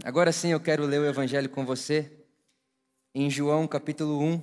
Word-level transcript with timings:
Agora 0.00 0.32
sim 0.32 0.48
eu 0.48 0.58
quero 0.58 0.84
ler 0.86 1.00
o 1.00 1.06
Evangelho 1.06 1.48
com 1.50 1.66
você 1.66 2.10
em 3.14 3.30
João 3.30 3.68
capítulo 3.68 4.20
1. 4.20 4.40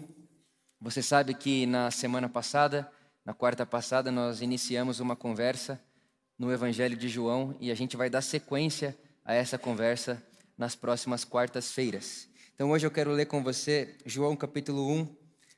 Você 0.79 1.01
sabe 1.01 1.33
que 1.33 1.65
na 1.65 1.89
semana 1.91 2.29
passada, 2.29 2.89
na 3.25 3.33
quarta 3.33 3.65
passada, 3.65 4.11
nós 4.11 4.41
iniciamos 4.41 4.99
uma 4.99 5.15
conversa 5.15 5.81
no 6.37 6.53
Evangelho 6.53 6.95
de 6.95 7.09
João 7.09 7.57
e 7.59 7.71
a 7.71 7.75
gente 7.75 7.97
vai 7.97 8.11
dar 8.11 8.21
sequência 8.21 8.95
a 9.25 9.33
essa 9.33 9.57
conversa 9.57 10.23
nas 10.55 10.75
próximas 10.75 11.25
quartas-feiras. 11.25 12.29
Então 12.53 12.69
hoje 12.69 12.85
eu 12.85 12.91
quero 12.91 13.11
ler 13.11 13.25
com 13.25 13.43
você 13.43 13.97
João 14.05 14.37
capítulo 14.37 14.87
1, 14.87 15.17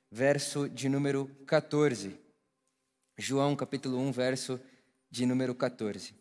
verso 0.09 0.69
de 0.69 0.87
número 0.87 1.29
14. 1.45 2.17
João 3.17 3.57
capítulo 3.57 3.99
1, 3.99 4.11
verso 4.13 4.59
de 5.11 5.25
número 5.25 5.53
14. 5.53 6.15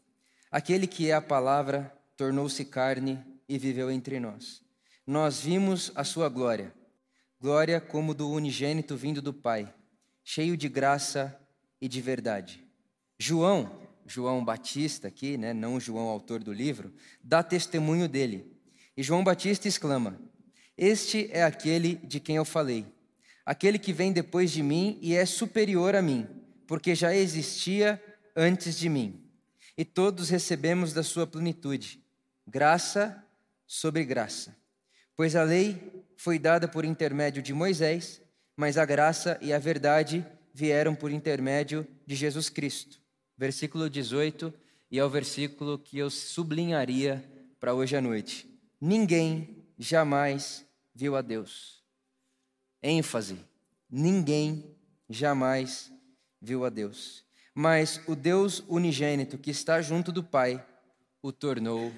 Aquele 0.50 0.88
que 0.88 1.08
é 1.08 1.14
a 1.14 1.22
palavra 1.22 1.96
tornou-se 2.16 2.64
carne 2.64 3.29
e 3.50 3.58
viveu 3.58 3.90
entre 3.90 4.20
nós. 4.20 4.62
Nós 5.04 5.40
vimos 5.40 5.90
a 5.96 6.04
sua 6.04 6.28
glória, 6.28 6.72
glória 7.40 7.80
como 7.80 8.14
do 8.14 8.30
unigênito 8.30 8.96
vindo 8.96 9.20
do 9.20 9.34
Pai, 9.34 9.74
cheio 10.22 10.56
de 10.56 10.68
graça 10.68 11.36
e 11.80 11.88
de 11.88 12.00
verdade. 12.00 12.64
João, 13.18 13.88
João 14.06 14.44
Batista 14.44 15.08
aqui, 15.08 15.36
né, 15.36 15.52
não 15.52 15.80
João 15.80 16.06
autor 16.06 16.44
do 16.44 16.52
livro, 16.52 16.94
dá 17.24 17.42
testemunho 17.42 18.08
dele. 18.08 18.56
E 18.96 19.02
João 19.02 19.24
Batista 19.24 19.66
exclama: 19.66 20.16
Este 20.78 21.28
é 21.32 21.42
aquele 21.42 21.96
de 21.96 22.20
quem 22.20 22.36
eu 22.36 22.44
falei, 22.44 22.86
aquele 23.44 23.80
que 23.80 23.92
vem 23.92 24.12
depois 24.12 24.52
de 24.52 24.62
mim 24.62 24.96
e 25.02 25.16
é 25.16 25.26
superior 25.26 25.96
a 25.96 26.02
mim, 26.02 26.24
porque 26.68 26.94
já 26.94 27.12
existia 27.12 28.00
antes 28.36 28.78
de 28.78 28.88
mim. 28.88 29.28
E 29.76 29.84
todos 29.84 30.28
recebemos 30.28 30.92
da 30.92 31.02
sua 31.02 31.26
plenitude, 31.26 32.00
graça 32.46 33.26
sobre 33.70 34.04
graça. 34.04 34.56
Pois 35.14 35.36
a 35.36 35.44
lei 35.44 36.04
foi 36.16 36.40
dada 36.40 36.66
por 36.66 36.84
intermédio 36.84 37.40
de 37.40 37.54
Moisés, 37.54 38.20
mas 38.56 38.76
a 38.76 38.84
graça 38.84 39.38
e 39.40 39.52
a 39.52 39.60
verdade 39.60 40.26
vieram 40.52 40.92
por 40.92 41.12
intermédio 41.12 41.86
de 42.04 42.16
Jesus 42.16 42.48
Cristo. 42.48 43.00
Versículo 43.38 43.88
18 43.88 44.52
e 44.90 44.98
é 44.98 45.04
o 45.04 45.08
versículo 45.08 45.78
que 45.78 45.96
eu 45.96 46.10
sublinharia 46.10 47.24
para 47.60 47.72
hoje 47.72 47.94
à 47.94 48.00
noite. 48.00 48.60
Ninguém 48.80 49.64
jamais 49.78 50.66
viu 50.92 51.14
a 51.14 51.22
Deus. 51.22 51.84
ênfase: 52.82 53.38
ninguém 53.88 54.76
jamais 55.08 55.92
viu 56.42 56.64
a 56.64 56.70
Deus. 56.70 57.24
Mas 57.54 58.00
o 58.08 58.16
Deus 58.16 58.64
unigênito 58.66 59.38
que 59.38 59.52
está 59.52 59.80
junto 59.80 60.10
do 60.10 60.24
Pai 60.24 60.66
o 61.22 61.30
tornou 61.30 61.92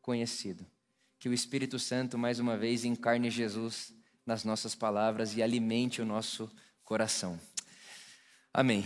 conhecido 0.00 0.64
que 1.24 1.28
o 1.30 1.32
Espírito 1.32 1.78
Santo 1.78 2.18
mais 2.18 2.38
uma 2.38 2.54
vez 2.54 2.84
encarne 2.84 3.30
Jesus 3.30 3.94
nas 4.26 4.44
nossas 4.44 4.74
palavras 4.74 5.34
e 5.34 5.42
alimente 5.42 6.02
o 6.02 6.04
nosso 6.04 6.50
coração. 6.82 7.40
Amém. 8.52 8.84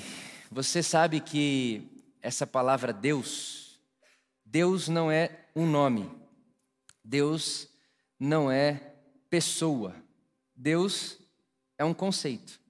Você 0.48 0.80
sabe 0.80 1.18
que 1.18 1.82
essa 2.22 2.46
palavra 2.46 2.92
Deus, 2.92 3.80
Deus 4.44 4.86
não 4.86 5.10
é 5.10 5.46
um 5.52 5.66
nome, 5.66 6.08
Deus 7.04 7.68
não 8.20 8.48
é 8.48 8.94
pessoa, 9.28 9.92
Deus 10.54 11.18
é 11.76 11.84
um 11.84 11.92
conceito, 11.92 12.60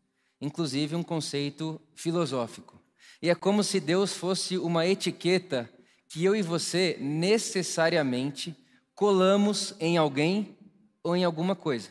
inclusive 0.40 0.96
um 0.96 1.02
conceito 1.02 1.78
filosófico. 1.94 2.82
E 3.20 3.28
é 3.28 3.34
como 3.34 3.62
se 3.62 3.80
Deus 3.80 4.14
fosse 4.14 4.56
uma 4.56 4.86
etiqueta 4.86 5.70
que 6.08 6.24
eu 6.24 6.34
e 6.34 6.40
você 6.40 6.96
necessariamente 6.98 8.56
colamos 8.98 9.76
em 9.78 9.96
alguém 9.96 10.58
ou 11.04 11.14
em 11.14 11.22
alguma 11.22 11.54
coisa. 11.54 11.88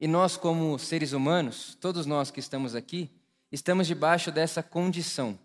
E 0.00 0.08
nós, 0.08 0.36
como 0.36 0.76
seres 0.76 1.12
humanos, 1.12 1.78
todos 1.80 2.04
nós 2.04 2.32
que 2.32 2.40
estamos 2.40 2.74
aqui, 2.74 3.08
estamos 3.52 3.86
debaixo 3.86 4.32
dessa 4.32 4.60
condição. 4.60 5.38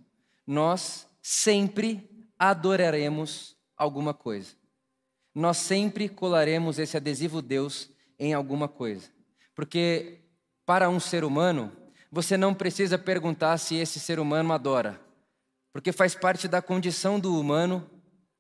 Nós 0.48 1.08
sempre 1.22 2.10
adoraremos 2.40 3.56
alguma 3.78 4.12
coisa. 4.12 4.56
Nós 5.36 5.58
sempre 5.58 6.10
colaremos 6.10 6.80
esse 6.80 6.98
adesivo 6.98 7.40
Deus 7.40 7.88
em 8.18 8.34
alguma 8.34 8.68
coisa. 8.68 9.08
Porque 9.54 10.22
para 10.66 10.90
um 10.90 11.00
ser 11.00 11.24
humano, 11.24 11.72
você 12.12 12.36
não 12.36 12.56
precisa 12.56 12.98
perguntar 12.98 13.60
se 13.60 13.76
esse 13.76 14.00
ser 14.00 14.20
humano 14.20 14.52
adora, 14.52 15.00
porque 15.72 15.92
faz 15.92 16.16
parte 16.16 16.48
da 16.48 16.60
condição 16.60 17.20
do 17.20 17.40
humano 17.40 17.88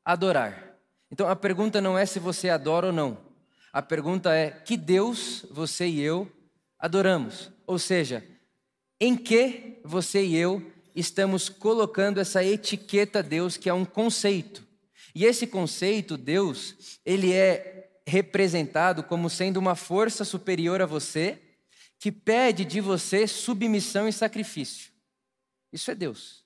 adorar. 0.04 0.65
Então 1.12 1.28
a 1.28 1.36
pergunta 1.36 1.80
não 1.82 1.98
é 1.98 2.06
se 2.06 2.20
você 2.20 2.50
adora 2.50 2.88
ou 2.88 2.94
não. 2.94 3.18
A 3.72 3.82
pergunta 3.82 4.34
é 4.34 4.52
que 4.52 4.78
Deus 4.78 5.46
você 5.52 5.88
e 5.88 6.02
eu 6.02 6.32
adoramos. 6.80 7.52
Ou 7.68 7.78
seja, 7.78 8.24
em 9.00 9.18
que 9.18 9.80
você 9.84 10.24
e 10.24 10.38
eu 10.38 10.72
estamos 10.96 11.50
colocando 11.50 12.20
essa 12.20 12.44
etiqueta 12.44 13.22
Deus, 13.22 13.58
que 13.58 13.70
é 13.70 13.74
um 13.74 13.84
conceito. 13.84 14.66
E 15.14 15.26
esse 15.26 15.48
conceito, 15.48 16.18
Deus, 16.18 17.00
ele 17.06 17.34
é 17.34 17.90
representado 18.08 19.04
como 19.04 19.30
sendo 19.30 19.58
uma 19.58 19.76
força 19.76 20.24
superior 20.24 20.82
a 20.82 20.86
você, 20.86 21.42
que 22.00 22.12
pede 22.12 22.64
de 22.64 22.80
você 22.80 23.28
submissão 23.28 24.08
e 24.08 24.14
sacrifício. 24.14 24.92
Isso 25.74 25.90
é 25.90 25.96
Deus. 25.96 26.45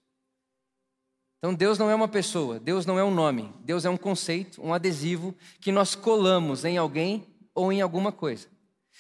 Então 1.39 1.53
Deus 1.53 1.79
não 1.79 1.89
é 1.89 1.95
uma 1.95 2.07
pessoa, 2.07 2.59
Deus 2.59 2.85
não 2.85 3.00
é 3.00 3.03
um 3.03 3.13
nome, 3.13 3.53
Deus 3.63 3.85
é 3.85 3.89
um 3.89 3.95
conceito, 3.95 4.61
um 4.61 4.73
adesivo 4.73 5.33
que 5.61 5.72
nós 5.72 5.95
colamos 5.95 6.66
em 6.66 6.77
alguém 6.77 7.25
ou 7.55 7.72
em 7.72 7.81
alguma 7.81 8.11
coisa. 8.11 8.47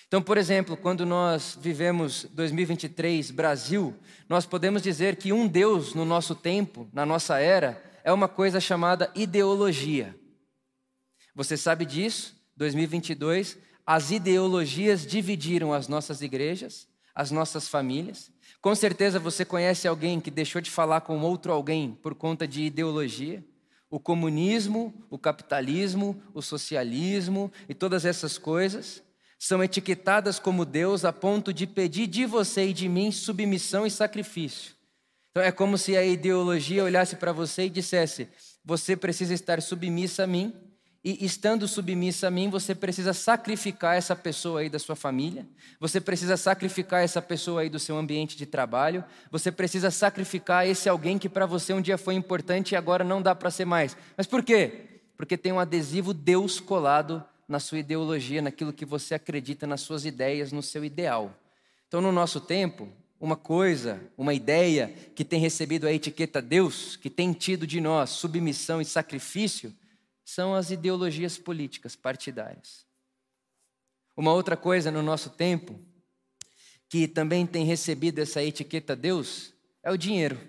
Então, 0.07 0.21
por 0.21 0.37
exemplo, 0.37 0.77
quando 0.77 1.05
nós 1.05 1.57
vivemos 1.61 2.25
2023 2.31 3.29
Brasil, 3.29 3.93
nós 4.29 4.45
podemos 4.45 4.81
dizer 4.81 5.17
que 5.17 5.33
um 5.33 5.47
Deus 5.47 5.93
no 5.93 6.05
nosso 6.05 6.33
tempo, 6.33 6.87
na 6.93 7.05
nossa 7.05 7.39
era, 7.39 7.83
é 8.05 8.11
uma 8.11 8.29
coisa 8.29 8.61
chamada 8.61 9.11
ideologia. 9.13 10.15
Você 11.35 11.57
sabe 11.57 11.85
disso? 11.85 12.35
2022, 12.55 13.57
as 13.85 14.11
ideologias 14.11 15.05
dividiram 15.05 15.73
as 15.73 15.87
nossas 15.87 16.21
igrejas, 16.21 16.87
as 17.13 17.31
nossas 17.31 17.67
famílias, 17.67 18.31
com 18.61 18.75
certeza 18.75 19.19
você 19.19 19.45
conhece 19.45 19.87
alguém 19.87 20.19
que 20.19 20.29
deixou 20.29 20.61
de 20.61 20.69
falar 20.69 21.01
com 21.01 21.21
outro 21.21 21.51
alguém 21.51 21.97
por 22.01 22.13
conta 22.13 22.47
de 22.47 22.63
ideologia. 22.63 23.43
O 23.89 23.99
comunismo, 23.99 24.93
o 25.09 25.17
capitalismo, 25.17 26.21
o 26.33 26.41
socialismo 26.41 27.51
e 27.67 27.73
todas 27.73 28.05
essas 28.05 28.37
coisas 28.37 29.01
são 29.39 29.63
etiquetadas 29.63 30.37
como 30.37 30.65
Deus 30.65 31.05
a 31.05 31.13
ponto 31.13 31.53
de 31.53 31.65
pedir 31.65 32.05
de 32.05 32.25
você 32.25 32.67
e 32.67 32.73
de 32.73 32.89
mim 32.89 33.11
submissão 33.11 33.85
e 33.85 33.91
sacrifício. 33.91 34.75
Então 35.31 35.41
é 35.41 35.51
como 35.51 35.77
se 35.77 35.95
a 35.95 36.03
ideologia 36.03 36.83
olhasse 36.83 37.15
para 37.15 37.31
você 37.31 37.65
e 37.65 37.69
dissesse: 37.69 38.27
você 38.63 38.95
precisa 38.95 39.33
estar 39.33 39.61
submissa 39.61 40.23
a 40.23 40.27
mim 40.27 40.53
e 41.03 41.23
estando 41.25 41.67
submissa 41.67 42.27
a 42.27 42.31
mim, 42.31 42.49
você 42.49 42.75
precisa 42.75 43.13
sacrificar 43.13 43.95
essa 43.95 44.15
pessoa 44.15 44.59
aí 44.59 44.69
da 44.69 44.77
sua 44.77 44.95
família, 44.95 45.47
você 45.79 46.01
precisa 46.01 46.35
sacrificar 46.35 47.03
essa 47.03 47.21
pessoa 47.21 47.61
aí 47.61 47.69
do 47.69 47.79
seu 47.79 47.97
ambiente 47.97 48.35
de 48.35 48.45
trabalho, 48.45 49.03
você 49.31 49.49
precisa 49.51 49.89
sacrificar 49.91 50.67
esse 50.67 50.89
alguém 50.89 51.17
que 51.17 51.29
para 51.29 51.45
você 51.45 51.73
um 51.73 51.81
dia 51.81 51.97
foi 51.97 52.15
importante 52.15 52.73
e 52.73 52.75
agora 52.75 53.03
não 53.03 53.21
dá 53.21 53.33
para 53.33 53.49
ser 53.49 53.63
mais. 53.63 53.95
Mas 54.17 54.27
por 54.27 54.43
quê? 54.43 54.87
Porque 55.15 55.37
tem 55.37 55.53
um 55.53 55.59
adesivo 55.59 56.13
Deus 56.13 56.59
colado 56.59 57.23
na 57.47 57.59
sua 57.59 57.79
ideologia, 57.79 58.41
naquilo 58.41 58.73
que 58.73 58.85
você 58.85 59.15
acredita, 59.15 59.65
nas 59.65 59.81
suas 59.81 60.05
ideias, 60.05 60.51
no 60.51 60.61
seu 60.61 60.83
ideal. 60.83 61.33
Então, 61.87 62.01
no 62.01 62.11
nosso 62.11 62.39
tempo, 62.39 62.87
uma 63.19 63.35
coisa, 63.35 63.99
uma 64.17 64.33
ideia 64.33 64.93
que 65.15 65.25
tem 65.25 65.39
recebido 65.39 65.87
a 65.87 65.91
etiqueta 65.91 66.41
Deus, 66.41 66.95
que 66.95 67.09
tem 67.09 67.33
tido 67.33 67.65
de 67.65 67.81
nós 67.81 68.11
submissão 68.11 68.79
e 68.79 68.85
sacrifício, 68.85 69.73
são 70.29 70.53
as 70.53 70.69
ideologias 70.69 71.39
políticas 71.39 71.95
partidárias. 71.95 72.85
Uma 74.15 74.31
outra 74.31 74.55
coisa 74.55 74.91
no 74.91 75.01
nosso 75.01 75.31
tempo, 75.31 75.79
que 76.87 77.07
também 77.07 77.47
tem 77.47 77.65
recebido 77.65 78.19
essa 78.19 78.43
etiqueta 78.43 78.95
Deus, 78.95 79.53
é 79.81 79.91
o 79.91 79.97
dinheiro. 79.97 80.39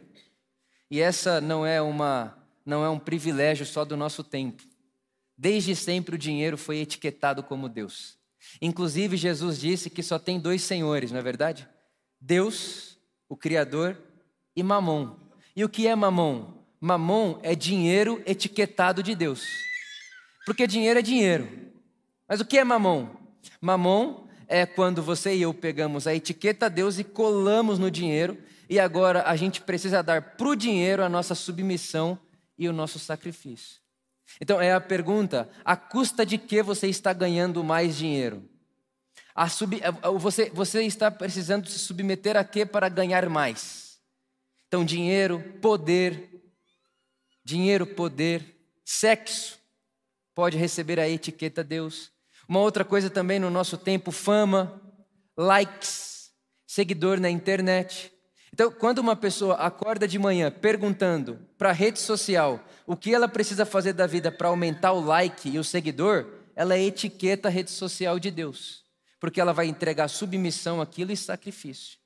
E 0.90 1.00
essa 1.00 1.40
não 1.40 1.64
é 1.64 1.80
uma 1.80 2.36
não 2.64 2.84
é 2.84 2.90
um 2.90 2.98
privilégio 2.98 3.64
só 3.64 3.82
do 3.82 3.96
nosso 3.96 4.22
tempo. 4.22 4.62
Desde 5.36 5.74
sempre 5.74 6.14
o 6.14 6.18
dinheiro 6.18 6.58
foi 6.58 6.76
etiquetado 6.76 7.42
como 7.42 7.66
Deus. 7.66 8.18
Inclusive 8.60 9.16
Jesus 9.16 9.58
disse 9.58 9.88
que 9.88 10.02
só 10.02 10.18
tem 10.18 10.38
dois 10.38 10.62
senhores, 10.62 11.10
não 11.10 11.18
é 11.18 11.22
verdade? 11.22 11.66
Deus, 12.20 12.98
o 13.30 13.36
criador, 13.36 13.96
e 14.54 14.62
Mamon. 14.62 15.16
E 15.56 15.64
o 15.64 15.70
que 15.70 15.86
é 15.86 15.96
Mamon? 15.96 16.52
Mamon 16.78 17.40
é 17.42 17.54
dinheiro 17.54 18.22
etiquetado 18.26 19.02
de 19.02 19.14
Deus. 19.14 19.69
Porque 20.44 20.66
dinheiro 20.66 20.98
é 20.98 21.02
dinheiro. 21.02 21.48
Mas 22.28 22.40
o 22.40 22.44
que 22.44 22.58
é 22.58 22.64
mamon? 22.64 23.08
Mamon 23.60 24.28
é 24.48 24.66
quando 24.66 25.02
você 25.02 25.34
e 25.34 25.42
eu 25.42 25.54
pegamos 25.54 26.06
a 26.06 26.14
etiqueta 26.14 26.68
Deus 26.68 26.98
e 26.98 27.04
colamos 27.04 27.78
no 27.78 27.90
dinheiro, 27.90 28.36
e 28.68 28.78
agora 28.78 29.22
a 29.26 29.36
gente 29.36 29.60
precisa 29.60 30.02
dar 30.02 30.36
para 30.36 30.48
o 30.48 30.56
dinheiro 30.56 31.04
a 31.04 31.08
nossa 31.08 31.34
submissão 31.34 32.18
e 32.58 32.68
o 32.68 32.72
nosso 32.72 32.98
sacrifício. 32.98 33.80
Então 34.40 34.60
é 34.60 34.72
a 34.72 34.80
pergunta: 34.80 35.48
a 35.64 35.76
custa 35.76 36.24
de 36.24 36.38
que 36.38 36.62
você 36.62 36.88
está 36.88 37.12
ganhando 37.12 37.62
mais 37.64 37.96
dinheiro? 37.96 38.48
Sub, 39.48 39.80
você, 40.18 40.50
você 40.50 40.82
está 40.82 41.10
precisando 41.10 41.68
se 41.68 41.78
submeter 41.78 42.36
a 42.36 42.44
quê 42.44 42.66
para 42.66 42.88
ganhar 42.88 43.28
mais? 43.28 43.98
Então, 44.66 44.84
dinheiro, 44.84 45.42
poder, 45.60 46.42
dinheiro, 47.44 47.86
poder, 47.86 48.56
sexo, 48.84 49.59
pode 50.40 50.56
receber 50.56 50.98
a 50.98 51.06
etiqueta 51.06 51.62
Deus. 51.62 52.10
Uma 52.48 52.60
outra 52.60 52.82
coisa 52.82 53.10
também 53.10 53.38
no 53.38 53.50
nosso 53.50 53.76
tempo, 53.76 54.10
fama, 54.10 54.80
likes, 55.36 56.30
seguidor 56.66 57.20
na 57.20 57.28
internet. 57.28 58.10
Então, 58.50 58.72
quando 58.72 59.00
uma 59.00 59.14
pessoa 59.14 59.56
acorda 59.56 60.08
de 60.08 60.18
manhã 60.18 60.50
perguntando 60.50 61.46
para 61.58 61.68
a 61.68 61.74
rede 61.74 62.00
social 62.00 62.58
o 62.86 62.96
que 62.96 63.14
ela 63.14 63.28
precisa 63.28 63.66
fazer 63.66 63.92
da 63.92 64.06
vida 64.06 64.32
para 64.32 64.48
aumentar 64.48 64.92
o 64.92 65.04
like 65.04 65.50
e 65.50 65.58
o 65.58 65.62
seguidor, 65.62 66.26
ela 66.56 66.78
etiqueta 66.78 67.48
a 67.48 67.50
rede 67.50 67.70
social 67.70 68.18
de 68.18 68.30
Deus, 68.30 68.82
porque 69.20 69.42
ela 69.42 69.52
vai 69.52 69.66
entregar 69.66 70.08
submissão 70.08 70.80
àquilo 70.80 71.12
e 71.12 71.18
sacrifício. 71.18 71.98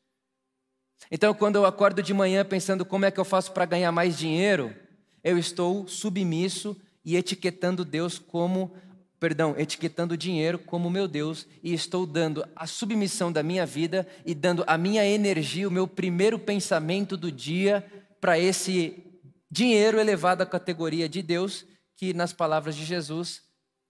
Então, 1.08 1.32
quando 1.32 1.54
eu 1.54 1.66
acordo 1.66 2.02
de 2.02 2.12
manhã 2.12 2.44
pensando 2.44 2.84
como 2.84 3.04
é 3.04 3.12
que 3.12 3.20
eu 3.20 3.24
faço 3.24 3.52
para 3.52 3.64
ganhar 3.64 3.92
mais 3.92 4.18
dinheiro, 4.18 4.74
eu 5.22 5.38
estou 5.38 5.86
submisso 5.86 6.76
e 7.04 7.16
etiquetando 7.16 7.84
Deus 7.84 8.18
como 8.18 8.72
perdão, 9.18 9.54
etiquetando 9.56 10.14
o 10.14 10.18
dinheiro 10.18 10.58
como 10.58 10.90
meu 10.90 11.08
Deus 11.08 11.46
e 11.62 11.72
estou 11.72 12.04
dando 12.04 12.46
a 12.54 12.66
submissão 12.66 13.32
da 13.32 13.42
minha 13.42 13.64
vida 13.64 14.06
e 14.26 14.34
dando 14.34 14.64
a 14.66 14.76
minha 14.76 15.04
energia, 15.04 15.66
o 15.66 15.72
meu 15.72 15.88
primeiro 15.88 16.38
pensamento 16.38 17.16
do 17.16 17.32
dia 17.32 17.82
para 18.20 18.38
esse 18.38 19.02
dinheiro 19.50 19.98
elevado 19.98 20.42
à 20.42 20.46
categoria 20.46 21.08
de 21.08 21.22
Deus, 21.22 21.64
que 21.96 22.12
nas 22.12 22.32
palavras 22.32 22.76
de 22.76 22.84
Jesus, 22.84 23.42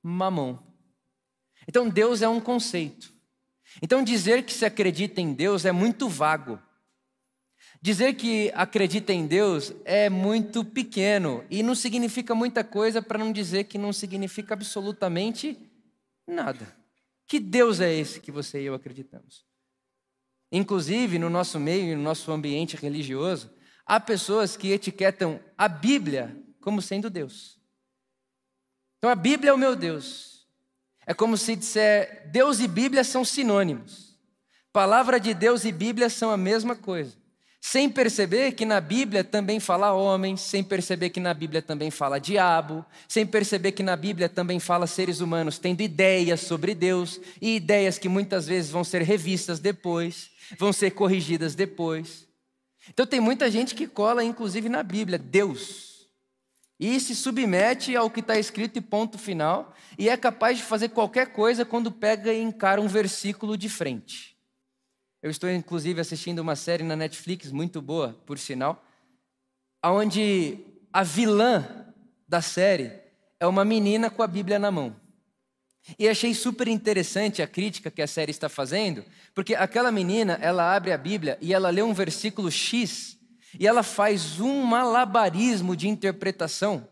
mamon. 0.02 0.58
Então 1.66 1.88
Deus 1.88 2.22
é 2.22 2.28
um 2.28 2.40
conceito. 2.40 3.12
Então 3.82 4.04
dizer 4.04 4.44
que 4.44 4.52
se 4.52 4.64
acredita 4.64 5.20
em 5.20 5.32
Deus 5.32 5.64
é 5.64 5.72
muito 5.72 6.08
vago. 6.08 6.60
Dizer 7.84 8.14
que 8.14 8.50
acredita 8.54 9.12
em 9.12 9.26
Deus 9.26 9.74
é 9.84 10.08
muito 10.08 10.64
pequeno 10.64 11.44
e 11.50 11.62
não 11.62 11.74
significa 11.74 12.34
muita 12.34 12.64
coisa 12.64 13.02
para 13.02 13.18
não 13.18 13.30
dizer 13.30 13.64
que 13.64 13.76
não 13.76 13.92
significa 13.92 14.54
absolutamente 14.54 15.58
nada. 16.26 16.66
Que 17.26 17.38
Deus 17.38 17.80
é 17.80 17.92
esse 17.92 18.20
que 18.20 18.32
você 18.32 18.62
e 18.62 18.64
eu 18.64 18.72
acreditamos? 18.72 19.44
Inclusive, 20.50 21.18
no 21.18 21.28
nosso 21.28 21.60
meio, 21.60 21.94
no 21.94 22.02
nosso 22.02 22.32
ambiente 22.32 22.74
religioso, 22.74 23.52
há 23.84 24.00
pessoas 24.00 24.56
que 24.56 24.72
etiquetam 24.72 25.38
a 25.54 25.68
Bíblia 25.68 26.34
como 26.62 26.80
sendo 26.80 27.10
Deus. 27.10 27.60
Então, 28.96 29.10
a 29.10 29.14
Bíblia 29.14 29.50
é 29.50 29.52
o 29.52 29.58
meu 29.58 29.76
Deus. 29.76 30.48
É 31.06 31.12
como 31.12 31.36
se 31.36 31.54
disser 31.54 32.30
Deus 32.30 32.60
e 32.60 32.66
Bíblia 32.66 33.04
são 33.04 33.26
sinônimos. 33.26 34.18
Palavra 34.72 35.20
de 35.20 35.34
Deus 35.34 35.66
e 35.66 35.70
Bíblia 35.70 36.08
são 36.08 36.30
a 36.30 36.36
mesma 36.38 36.74
coisa 36.74 37.22
sem 37.66 37.88
perceber 37.88 38.52
que 38.52 38.66
na 38.66 38.78
Bíblia 38.78 39.24
também 39.24 39.58
fala 39.58 39.90
homens, 39.90 40.42
sem 40.42 40.62
perceber 40.62 41.08
que 41.08 41.18
na 41.18 41.32
Bíblia 41.32 41.62
também 41.62 41.90
fala 41.90 42.20
diabo, 42.20 42.84
sem 43.08 43.24
perceber 43.24 43.72
que 43.72 43.82
na 43.82 43.96
Bíblia 43.96 44.28
também 44.28 44.60
fala 44.60 44.86
seres 44.86 45.20
humanos 45.20 45.58
tendo 45.58 45.80
ideias 45.80 46.40
sobre 46.40 46.74
Deus 46.74 47.18
e 47.40 47.56
ideias 47.56 47.96
que 47.96 48.06
muitas 48.06 48.46
vezes 48.46 48.70
vão 48.70 48.84
ser 48.84 49.00
revistas 49.00 49.60
depois, 49.60 50.30
vão 50.58 50.74
ser 50.74 50.90
corrigidas 50.90 51.54
depois. 51.54 52.28
Então 52.90 53.06
tem 53.06 53.18
muita 53.18 53.50
gente 53.50 53.74
que 53.74 53.86
cola, 53.86 54.22
inclusive 54.22 54.68
na 54.68 54.82
Bíblia, 54.82 55.18
Deus, 55.18 56.06
e 56.78 57.00
se 57.00 57.14
submete 57.16 57.96
ao 57.96 58.10
que 58.10 58.20
está 58.20 58.38
escrito 58.38 58.76
e 58.76 58.82
ponto 58.82 59.16
final, 59.16 59.74
e 59.98 60.10
é 60.10 60.16
capaz 60.18 60.58
de 60.58 60.64
fazer 60.64 60.90
qualquer 60.90 61.28
coisa 61.28 61.64
quando 61.64 61.90
pega 61.90 62.30
e 62.30 62.42
encara 62.42 62.78
um 62.78 62.88
versículo 62.88 63.56
de 63.56 63.70
frente. 63.70 64.33
Eu 65.24 65.30
estou 65.30 65.48
inclusive 65.48 66.02
assistindo 66.02 66.40
uma 66.40 66.54
série 66.54 66.82
na 66.82 66.94
Netflix 66.94 67.50
muito 67.50 67.80
boa, 67.80 68.14
por 68.26 68.38
sinal, 68.38 68.84
onde 69.82 70.58
a 70.92 71.02
vilã 71.02 71.66
da 72.28 72.42
série 72.42 72.92
é 73.40 73.46
uma 73.46 73.64
menina 73.64 74.10
com 74.10 74.22
a 74.22 74.26
Bíblia 74.26 74.58
na 74.58 74.70
mão. 74.70 74.94
E 75.98 76.06
achei 76.10 76.34
super 76.34 76.68
interessante 76.68 77.40
a 77.40 77.46
crítica 77.46 77.90
que 77.90 78.02
a 78.02 78.06
série 78.06 78.32
está 78.32 78.50
fazendo, 78.50 79.02
porque 79.34 79.54
aquela 79.54 79.90
menina, 79.90 80.38
ela 80.42 80.76
abre 80.76 80.92
a 80.92 80.98
Bíblia 80.98 81.38
e 81.40 81.54
ela 81.54 81.70
lê 81.70 81.80
um 81.80 81.94
versículo 81.94 82.50
X 82.50 83.16
e 83.58 83.66
ela 83.66 83.82
faz 83.82 84.40
um 84.40 84.62
malabarismo 84.62 85.74
de 85.74 85.88
interpretação, 85.88 86.86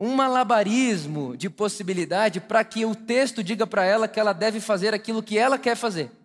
um 0.00 0.14
malabarismo 0.14 1.36
de 1.36 1.50
possibilidade 1.50 2.40
para 2.40 2.64
que 2.64 2.86
o 2.86 2.94
texto 2.94 3.44
diga 3.44 3.66
para 3.66 3.84
ela 3.84 4.08
que 4.08 4.18
ela 4.18 4.32
deve 4.32 4.58
fazer 4.58 4.94
aquilo 4.94 5.22
que 5.22 5.36
ela 5.36 5.58
quer 5.58 5.76
fazer. 5.76 6.18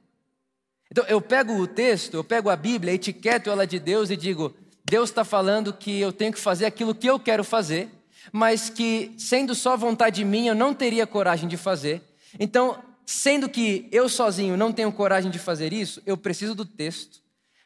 Então 0.91 1.03
eu 1.05 1.21
pego 1.21 1.53
o 1.53 1.67
texto, 1.67 2.15
eu 2.15 2.23
pego 2.23 2.49
a 2.49 2.55
Bíblia, 2.55 2.93
etiqueto 2.93 3.49
ela 3.49 3.65
de 3.65 3.79
Deus 3.79 4.09
e 4.09 4.17
digo: 4.17 4.53
Deus 4.83 5.09
está 5.09 5.23
falando 5.25 5.73
que 5.73 5.99
eu 5.99 6.13
tenho 6.13 6.31
que 6.31 6.39
fazer 6.39 6.65
aquilo 6.65 6.93
que 6.93 7.07
eu 7.07 7.19
quero 7.19 7.43
fazer, 7.43 7.89
mas 8.31 8.69
que, 8.69 9.13
sendo 9.17 9.55
só 9.55 9.75
vontade 9.75 10.23
minha, 10.23 10.51
eu 10.51 10.55
não 10.55 10.73
teria 10.73 11.07
coragem 11.07 11.49
de 11.49 11.57
fazer. 11.57 12.01
Então, 12.39 12.83
sendo 13.05 13.49
que 13.49 13.87
eu 13.91 14.07
sozinho 14.07 14.55
não 14.57 14.71
tenho 14.71 14.91
coragem 14.91 15.31
de 15.31 15.39
fazer 15.39 15.73
isso, 15.73 16.01
eu 16.05 16.15
preciso 16.15 16.53
do 16.53 16.65
texto 16.65 17.23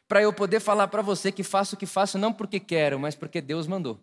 para 0.08 0.22
eu 0.22 0.32
poder 0.32 0.58
falar 0.58 0.88
para 0.88 1.02
você 1.02 1.30
que 1.30 1.44
faço 1.44 1.76
o 1.76 1.78
que 1.78 1.86
faço 1.86 2.18
não 2.18 2.32
porque 2.32 2.58
quero, 2.58 2.98
mas 2.98 3.14
porque 3.14 3.40
Deus 3.40 3.66
mandou. 3.66 4.00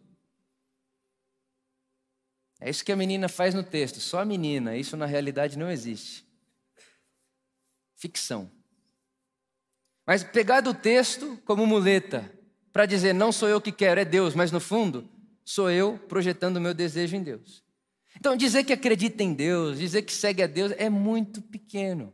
É 2.60 2.70
isso 2.70 2.84
que 2.84 2.92
a 2.92 2.96
menina 2.96 3.28
faz 3.28 3.54
no 3.54 3.64
texto, 3.64 4.00
só 4.00 4.20
a 4.20 4.26
menina, 4.26 4.78
isso 4.78 4.96
na 4.96 5.06
realidade 5.06 5.58
não 5.58 5.70
existe. 5.70 6.26
Ficção. 7.96 8.50
Mas 10.08 10.24
pegar 10.24 10.62
do 10.62 10.74
texto 10.74 11.38
como 11.44 11.68
muleta 11.68 12.32
para 12.72 12.86
dizer 12.86 13.14
não 13.14 13.30
sou 13.30 13.50
eu 13.50 13.60
que 13.60 13.74
quero, 13.74 14.00
é 14.00 14.06
Deus, 14.06 14.34
mas 14.34 14.54
no 14.54 14.62
fundo 14.62 15.10
sou 15.44 15.70
eu 15.70 16.00
projetando 16.08 16.56
o 16.56 16.62
meu 16.62 16.74
desejo 16.74 17.18
em 17.18 17.22
Deus. 17.22 17.62
Então 18.18 18.38
dizer 18.38 18.64
que 18.64 18.72
acredita 18.72 19.22
em 19.22 19.34
Deus, 19.34 19.78
dizer 19.78 20.04
que 20.04 20.14
segue 20.14 20.42
a 20.42 20.48
Deus 20.48 20.72
é 20.78 20.90
muito 20.90 21.42
pequeno, 21.42 22.14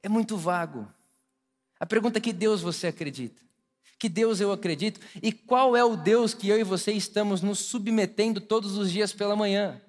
é 0.00 0.08
muito 0.08 0.36
vago. 0.36 0.88
A 1.80 1.84
pergunta 1.84 2.18
é 2.18 2.20
que 2.20 2.32
Deus 2.32 2.62
você 2.62 2.86
acredita? 2.86 3.42
Que 3.98 4.08
Deus 4.08 4.40
eu 4.40 4.52
acredito? 4.52 5.00
E 5.20 5.32
qual 5.32 5.76
é 5.76 5.84
o 5.84 5.96
Deus 5.96 6.34
que 6.34 6.48
eu 6.48 6.58
e 6.58 6.62
você 6.62 6.92
estamos 6.92 7.42
nos 7.42 7.58
submetendo 7.58 8.40
todos 8.40 8.76
os 8.76 8.92
dias 8.92 9.12
pela 9.12 9.34
manhã? 9.34 9.80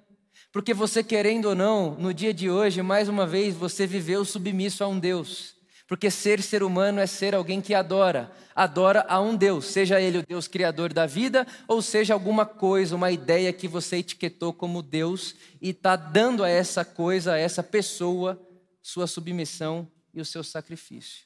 Porque 0.52 0.74
você 0.74 1.02
querendo 1.04 1.46
ou 1.46 1.54
não, 1.54 1.94
no 1.94 2.12
dia 2.12 2.34
de 2.34 2.50
hoje, 2.50 2.82
mais 2.82 3.08
uma 3.08 3.26
vez, 3.26 3.54
você 3.54 3.86
viveu 3.86 4.24
submisso 4.24 4.82
a 4.82 4.88
um 4.88 4.98
Deus. 4.98 5.55
Porque 5.86 6.10
ser 6.10 6.42
ser 6.42 6.62
humano 6.64 7.00
é 7.00 7.06
ser 7.06 7.34
alguém 7.34 7.60
que 7.60 7.72
adora, 7.72 8.32
adora 8.54 9.06
a 9.08 9.20
um 9.20 9.36
Deus, 9.36 9.66
seja 9.66 10.00
ele 10.00 10.18
o 10.18 10.26
Deus 10.26 10.48
criador 10.48 10.92
da 10.92 11.06
vida, 11.06 11.46
ou 11.68 11.80
seja 11.80 12.12
alguma 12.12 12.44
coisa, 12.44 12.96
uma 12.96 13.12
ideia 13.12 13.52
que 13.52 13.68
você 13.68 13.98
etiquetou 13.98 14.52
como 14.52 14.82
Deus 14.82 15.36
e 15.60 15.70
está 15.70 15.94
dando 15.94 16.42
a 16.42 16.48
essa 16.48 16.84
coisa, 16.84 17.34
a 17.34 17.38
essa 17.38 17.62
pessoa, 17.62 18.40
sua 18.82 19.06
submissão 19.06 19.88
e 20.12 20.20
o 20.20 20.24
seu 20.24 20.42
sacrifício. 20.42 21.24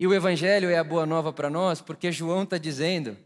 E 0.00 0.06
o 0.06 0.14
Evangelho 0.14 0.68
é 0.68 0.78
a 0.78 0.84
boa 0.84 1.06
nova 1.06 1.32
para 1.32 1.48
nós, 1.48 1.80
porque 1.80 2.10
João 2.10 2.42
está 2.42 2.58
dizendo 2.58 3.16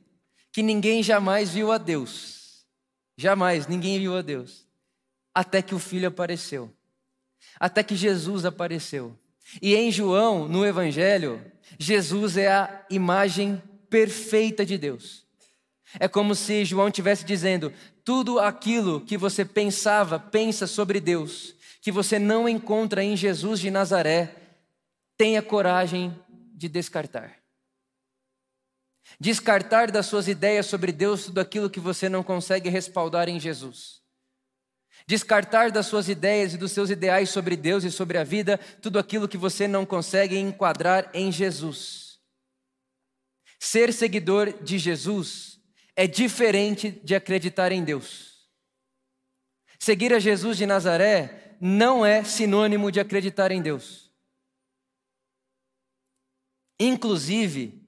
que 0.52 0.62
ninguém 0.62 1.02
jamais 1.02 1.50
viu 1.50 1.72
a 1.72 1.78
Deus, 1.78 2.66
jamais 3.16 3.66
ninguém 3.66 3.98
viu 3.98 4.14
a 4.14 4.20
Deus, 4.20 4.66
até 5.34 5.62
que 5.62 5.74
o 5.74 5.78
Filho 5.78 6.08
apareceu, 6.08 6.70
até 7.58 7.82
que 7.82 7.96
Jesus 7.96 8.44
apareceu. 8.44 9.18
E 9.60 9.74
em 9.74 9.90
João, 9.90 10.48
no 10.48 10.64
Evangelho, 10.64 11.44
Jesus 11.78 12.36
é 12.36 12.48
a 12.48 12.86
imagem 12.90 13.62
perfeita 13.90 14.64
de 14.64 14.78
Deus. 14.78 15.26
É 15.98 16.08
como 16.08 16.34
se 16.34 16.64
João 16.64 16.88
estivesse 16.88 17.24
dizendo: 17.24 17.72
tudo 18.04 18.38
aquilo 18.38 19.00
que 19.00 19.16
você 19.16 19.44
pensava, 19.44 20.18
pensa 20.18 20.66
sobre 20.66 21.00
Deus, 21.00 21.54
que 21.80 21.92
você 21.92 22.18
não 22.18 22.48
encontra 22.48 23.02
em 23.02 23.16
Jesus 23.16 23.60
de 23.60 23.70
Nazaré, 23.70 24.34
tenha 25.16 25.42
coragem 25.42 26.16
de 26.54 26.68
descartar. 26.68 27.36
Descartar 29.20 29.90
das 29.90 30.06
suas 30.06 30.26
ideias 30.26 30.66
sobre 30.66 30.90
Deus 30.90 31.26
tudo 31.26 31.40
aquilo 31.40 31.70
que 31.70 31.80
você 31.80 32.08
não 32.08 32.22
consegue 32.22 32.68
respaldar 32.68 33.28
em 33.28 33.38
Jesus. 33.38 34.01
Descartar 35.06 35.70
das 35.70 35.86
suas 35.86 36.08
ideias 36.08 36.54
e 36.54 36.58
dos 36.58 36.72
seus 36.72 36.90
ideais 36.90 37.30
sobre 37.30 37.56
Deus 37.56 37.84
e 37.84 37.90
sobre 37.90 38.18
a 38.18 38.24
vida 38.24 38.58
tudo 38.80 38.98
aquilo 38.98 39.28
que 39.28 39.36
você 39.36 39.66
não 39.66 39.84
consegue 39.84 40.38
enquadrar 40.38 41.10
em 41.12 41.30
Jesus. 41.30 42.18
Ser 43.58 43.92
seguidor 43.92 44.52
de 44.62 44.78
Jesus 44.78 45.60
é 45.94 46.06
diferente 46.06 46.90
de 46.90 47.14
acreditar 47.14 47.72
em 47.72 47.84
Deus. 47.84 48.48
Seguir 49.78 50.12
a 50.12 50.18
Jesus 50.18 50.56
de 50.56 50.66
Nazaré 50.66 51.56
não 51.60 52.04
é 52.04 52.24
sinônimo 52.24 52.90
de 52.90 53.00
acreditar 53.00 53.52
em 53.52 53.62
Deus. 53.62 54.10
Inclusive, 56.78 57.82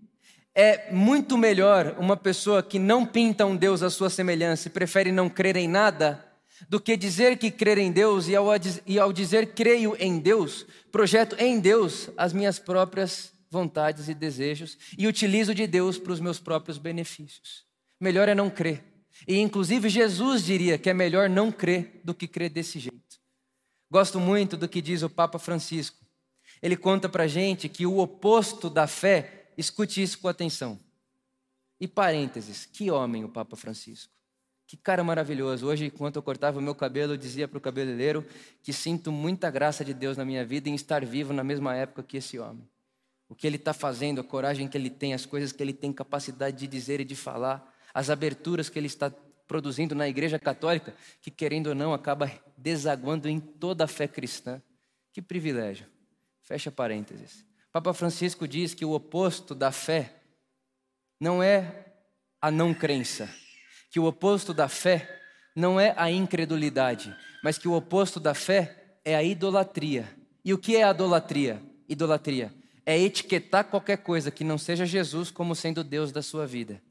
é 0.55 0.93
muito 0.93 1.37
melhor 1.37 1.97
uma 1.99 2.17
pessoa 2.17 2.63
que 2.63 2.79
não 2.79 3.05
pinta 3.05 3.45
um 3.45 3.57
Deus 3.57 3.83
à 3.83 3.91
sua 3.91 4.09
semelhança 4.09 4.69
e 4.69 4.71
prefere 4.71 5.11
não 5.11 5.29
crer 5.29 5.57
em 5.57 5.67
nada, 5.67 6.25
do 6.69 6.81
que 6.81 6.97
dizer 6.97 7.39
que 7.39 7.51
crer 7.51 7.79
em 7.79 7.93
Deus 7.93 8.29
e 8.29 8.37
ao, 8.37 8.47
e 8.87 8.99
ao 8.99 9.13
dizer 9.13 9.55
creio 9.55 9.97
em 9.99 10.19
Deus, 10.19 10.67
projeto 10.91 11.37
em 11.39 11.61
Deus 11.61 12.11
as 12.17 12.33
minhas 12.33 12.59
próprias 12.59 13.33
vontades 13.51 14.09
e 14.09 14.15
desejos 14.15 14.77
e 14.99 15.07
utilizo 15.07 15.55
de 15.55 15.67
Deus 15.67 15.99
para 15.99 16.13
os 16.13 16.21
meus 16.21 16.41
próprios 16.41 16.79
benefícios. 16.79 17.65
Melhor 18.01 18.29
é 18.29 18.35
não 18.35 18.51
crer. 18.51 18.83
E 19.29 19.39
inclusive 19.39 19.89
Jesus 19.89 20.45
diria 20.45 20.77
que 20.77 20.91
é 20.91 20.95
melhor 20.95 21.31
não 21.31 21.53
crer 21.53 22.01
do 22.03 22.13
que 22.13 22.27
crer 22.27 22.51
desse 22.51 22.79
jeito. 22.79 23.21
Gosto 23.91 24.19
muito 24.19 24.57
do 24.57 24.69
que 24.69 24.83
diz 24.83 25.03
o 25.03 25.09
Papa 25.09 25.39
Francisco. 25.39 26.05
Ele 26.61 26.77
conta 26.77 27.09
para 27.09 27.29
gente 27.29 27.69
que 27.69 27.87
o 27.87 27.99
oposto 27.99 28.69
da 28.69 28.87
fé, 28.87 29.53
escute 29.57 30.03
isso 30.03 30.19
com 30.19 30.27
atenção. 30.27 30.81
E 31.81 31.87
parênteses, 31.87 32.67
que 32.67 32.91
homem 32.91 33.25
o 33.25 33.29
Papa 33.29 33.57
Francisco. 33.57 34.13
Que 34.67 34.77
cara 34.77 35.05
maravilhoso. 35.05 35.67
Hoje, 35.67 35.87
enquanto 35.87 36.17
eu 36.17 36.23
cortava 36.23 36.59
o 36.59 36.63
meu 36.63 36.75
cabelo, 36.75 37.13
eu 37.13 37.17
dizia 37.17 37.47
para 37.47 37.59
o 37.59 37.61
cabeleireiro 37.61 38.27
que 38.63 38.73
sinto 38.73 39.13
muita 39.13 39.51
graça 39.51 39.85
de 39.85 39.93
Deus 39.93 40.17
na 40.17 40.25
minha 40.25 40.45
vida 40.45 40.69
em 40.69 40.75
estar 40.75 41.05
vivo 41.05 41.33
na 41.33 41.45
mesma 41.45 41.77
época 41.77 42.03
que 42.03 42.17
esse 42.17 42.39
homem. 42.39 42.67
O 43.29 43.35
que 43.35 43.47
ele 43.47 43.57
está 43.57 43.75
fazendo, 43.75 44.21
a 44.21 44.25
coragem 44.25 44.67
que 44.67 44.77
ele 44.77 44.89
tem, 44.89 45.13
as 45.13 45.27
coisas 45.27 45.53
que 45.53 45.63
ele 45.63 45.73
tem 45.73 45.93
capacidade 45.93 46.57
de 46.57 46.67
dizer 46.67 47.01
e 47.01 47.05
de 47.05 47.15
falar, 47.15 47.75
as 47.93 48.09
aberturas 48.09 48.71
que 48.71 48.79
ele 48.79 48.87
está 48.87 49.11
produzindo 49.47 49.95
na 49.95 50.09
Igreja 50.09 50.39
Católica, 50.39 50.95
que 51.21 51.31
querendo 51.31 51.69
ou 51.69 51.75
não 51.75 51.93
acaba 51.93 52.31
desaguando 52.57 53.29
em 53.29 53.39
toda 53.39 53.85
a 53.85 53.89
fé 53.89 54.09
cristã. 54.09 54.63
Que 55.13 55.21
privilégio. 55.21 55.87
Fecha 56.43 56.71
parênteses. 56.71 57.45
Papa 57.71 57.93
Francisco 57.93 58.49
diz 58.49 58.73
que 58.73 58.85
o 58.85 58.93
oposto 58.93 59.55
da 59.55 59.71
fé 59.71 60.15
não 61.21 61.43
é 61.43 61.93
a 62.41 62.51
não 62.51 62.73
crença 62.73 63.29
que 63.95 64.01
o 64.01 64.07
oposto 64.07 64.53
da 64.53 64.69
fé 64.69 65.21
não 65.55 65.79
é 65.79 65.95
a 65.97 66.11
incredulidade, 66.11 67.17
mas 67.45 67.57
que 67.57 67.69
o 67.69 67.75
oposto 67.75 68.19
da 68.19 68.35
fé 68.35 68.97
é 69.05 69.15
a 69.15 69.23
idolatria. 69.23 70.13
E 70.45 70.53
o 70.53 70.59
que 70.59 70.75
é 70.75 70.83
a 70.83 70.91
idolatria? 70.91 71.63
Idolatria 71.89 72.53
é 72.85 72.99
etiquetar 72.99 73.63
qualquer 73.63 73.99
coisa 73.99 74.33
que 74.33 74.43
não 74.43 74.59
seja 74.59 74.85
Jesus 74.85 75.31
como 75.31 75.55
sendo 75.55 75.85
Deus 75.85 76.11
da 76.11 76.23
sua 76.23 76.45
vida. 76.45 76.83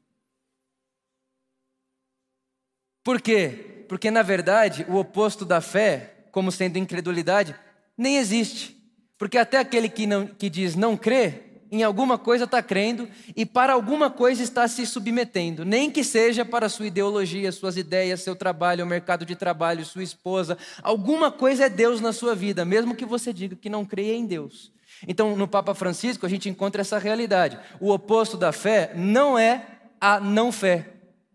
Por 3.02 3.20
quê? 3.20 3.84
Porque 3.86 4.10
na 4.10 4.22
verdade 4.22 4.86
o 4.88 4.96
oposto 4.96 5.44
da 5.44 5.60
fé, 5.60 6.24
como 6.32 6.50
sendo 6.50 6.78
incredulidade, 6.78 7.54
nem 7.98 8.16
existe. 8.16 8.74
Porque 9.18 9.36
até 9.36 9.58
aquele 9.58 9.90
que, 9.90 10.06
não, 10.06 10.26
que 10.26 10.48
diz 10.48 10.74
não 10.74 10.96
crer, 10.96 11.43
em 11.74 11.82
alguma 11.82 12.16
coisa 12.16 12.44
está 12.44 12.62
crendo 12.62 13.08
e 13.34 13.44
para 13.44 13.72
alguma 13.72 14.08
coisa 14.08 14.44
está 14.44 14.68
se 14.68 14.86
submetendo, 14.86 15.64
nem 15.64 15.90
que 15.90 16.04
seja 16.04 16.44
para 16.44 16.68
sua 16.68 16.86
ideologia, 16.86 17.50
suas 17.50 17.76
ideias, 17.76 18.20
seu 18.20 18.36
trabalho, 18.36 18.84
o 18.84 18.86
mercado 18.86 19.26
de 19.26 19.34
trabalho, 19.34 19.84
sua 19.84 20.04
esposa. 20.04 20.56
Alguma 20.82 21.32
coisa 21.32 21.64
é 21.64 21.68
Deus 21.68 22.00
na 22.00 22.12
sua 22.12 22.32
vida, 22.32 22.64
mesmo 22.64 22.94
que 22.94 23.04
você 23.04 23.32
diga 23.32 23.56
que 23.56 23.68
não 23.68 23.84
creia 23.84 24.14
em 24.14 24.24
Deus. 24.24 24.72
Então, 25.08 25.34
no 25.34 25.48
Papa 25.48 25.74
Francisco, 25.74 26.24
a 26.24 26.28
gente 26.28 26.48
encontra 26.48 26.80
essa 26.80 26.96
realidade. 26.96 27.58
O 27.80 27.90
oposto 27.90 28.36
da 28.36 28.52
fé 28.52 28.92
não 28.94 29.36
é 29.36 29.66
a 30.00 30.20
não 30.20 30.52
fé, 30.52 30.92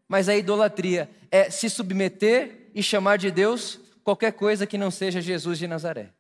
mas 0.08 0.30
a 0.30 0.38
idolatria. 0.38 1.10
É 1.30 1.50
se 1.50 1.70
submeter 1.70 2.72
e 2.74 2.82
chamar 2.82 3.18
de 3.18 3.30
Deus 3.30 3.78
qualquer 4.06 4.32
coisa 4.32 4.66
que 4.66 4.78
não 4.78 4.90
seja 4.90 5.20
Jesus 5.20 5.60
de 5.60 5.68
Nazaré. 5.68 6.12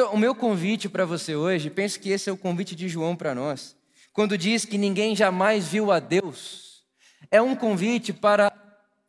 Então, 0.00 0.14
o 0.14 0.16
meu 0.16 0.32
convite 0.32 0.88
para 0.88 1.04
você 1.04 1.34
hoje, 1.34 1.68
penso 1.68 1.98
que 1.98 2.10
esse 2.10 2.30
é 2.30 2.32
o 2.32 2.36
convite 2.36 2.76
de 2.76 2.88
João 2.88 3.16
para 3.16 3.34
nós, 3.34 3.74
quando 4.12 4.38
diz 4.38 4.64
que 4.64 4.78
ninguém 4.78 5.16
jamais 5.16 5.66
viu 5.66 5.90
a 5.90 5.98
Deus, 5.98 6.84
é 7.32 7.42
um 7.42 7.56
convite 7.56 8.12
para, 8.12 8.52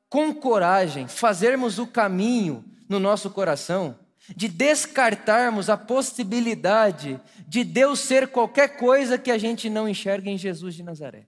com 0.10 0.34
coragem, 0.34 1.08
fazermos 1.08 1.78
o 1.78 1.86
caminho 1.86 2.66
no 2.90 3.00
nosso 3.00 3.30
coração, 3.30 4.00
de 4.36 4.48
descartarmos 4.48 5.70
a 5.70 5.78
possibilidade 5.78 7.22
de 7.48 7.64
Deus 7.64 8.00
ser 8.00 8.30
qualquer 8.30 8.70
coisa 8.78 9.16
que 9.16 9.30
a 9.30 9.38
gente 9.38 9.70
não 9.70 9.88
enxerga 9.88 10.32
em 10.32 10.40
Jesus 10.40 10.74
de 10.74 10.82
Nazaré. 10.82 11.28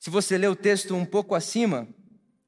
Se 0.00 0.08
você 0.08 0.38
ler 0.38 0.48
o 0.48 0.56
texto 0.56 0.94
um 0.94 1.04
pouco 1.04 1.34
acima, 1.34 1.86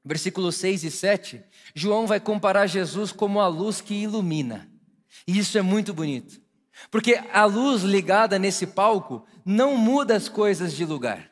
versículos 0.03 0.55
6 0.55 0.83
e 0.83 0.89
7, 0.89 1.43
João 1.75 2.07
vai 2.07 2.19
comparar 2.19 2.65
Jesus 2.65 3.11
como 3.11 3.39
a 3.39 3.47
luz 3.47 3.81
que 3.81 3.93
ilumina. 3.93 4.67
E 5.27 5.37
isso 5.37 5.57
é 5.57 5.61
muito 5.61 5.93
bonito. 5.93 6.41
Porque 6.91 7.21
a 7.31 7.45
luz 7.45 7.83
ligada 7.83 8.37
nesse 8.37 8.67
palco 8.67 9.25
não 9.45 9.77
muda 9.77 10.15
as 10.15 10.27
coisas 10.27 10.73
de 10.73 10.85
lugar. 10.85 11.31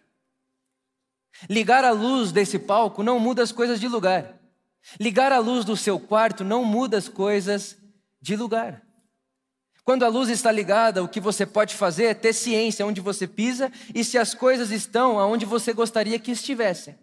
Ligar 1.50 1.84
a 1.84 1.92
luz 1.92 2.32
desse 2.32 2.60
palco 2.60 3.04
não 3.04 3.20
muda 3.20 3.44
as 3.44 3.52
coisas 3.52 3.80
de 3.80 3.88
lugar. 3.88 4.40
Ligar 5.00 5.32
a 5.32 5.40
luz 5.40 5.66
do 5.66 5.76
seu 5.76 6.00
quarto 6.00 6.44
não 6.44 6.64
muda 6.64 6.98
as 6.98 7.10
coisas 7.10 7.78
de 8.22 8.36
lugar. 8.36 8.82
Quando 9.84 10.04
a 10.04 10.08
luz 10.08 10.30
está 10.30 10.52
ligada, 10.52 11.04
o 11.04 11.10
que 11.10 11.20
você 11.20 11.46
pode 11.46 11.76
fazer 11.76 12.06
é 12.06 12.14
ter 12.14 12.32
ciência 12.32 12.86
onde 12.86 13.02
você 13.02 13.28
pisa 13.28 13.72
e 13.94 14.04
se 14.04 14.18
as 14.18 14.34
coisas 14.34 14.72
estão 14.72 15.20
aonde 15.20 15.46
você 15.46 15.74
gostaria 15.74 16.18
que 16.20 16.32
estivessem. 16.32 16.96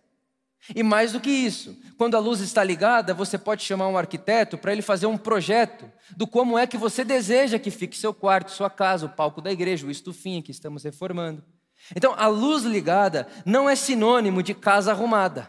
E 0.75 0.83
mais 0.83 1.13
do 1.13 1.21
que 1.21 1.31
isso, 1.31 1.77
quando 1.97 2.17
a 2.17 2.21
luz 2.21 2.41
está 2.41 2.63
ligada, 2.63 3.15
você 3.15 3.39
pode 3.39 3.63
chamar 3.63 3.89
um 3.89 3.97
arquiteto 3.97 4.59
para 4.59 4.73
ele 4.73 4.83
fazer 4.83 5.07
um 5.07 5.17
projeto 5.17 5.91
do 6.17 6.27
como 6.27 6.59
é 6.59 6.67
que 6.67 6.77
você 6.77 7.03
deseja 7.05 7.59
que 7.59 7.71
fique 7.71 7.97
seu 7.97 8.13
quarto, 8.13 8.53
sua 8.53 8.69
casa, 8.69 9.07
o 9.07 9.09
palco 9.09 9.41
da 9.41 9.51
igreja, 9.51 9.87
o 9.87 9.91
estufinho 9.91 10.43
que 10.43 10.51
estamos 10.51 10.85
reformando. 10.85 11.43
Então, 11.97 12.15
a 12.17 12.27
luz 12.27 12.65
ligada 12.65 13.27
não 13.45 13.69
é 13.69 13.75
sinônimo 13.75 14.43
de 14.43 14.55
casa 14.55 14.91
arrumada. 14.91 15.49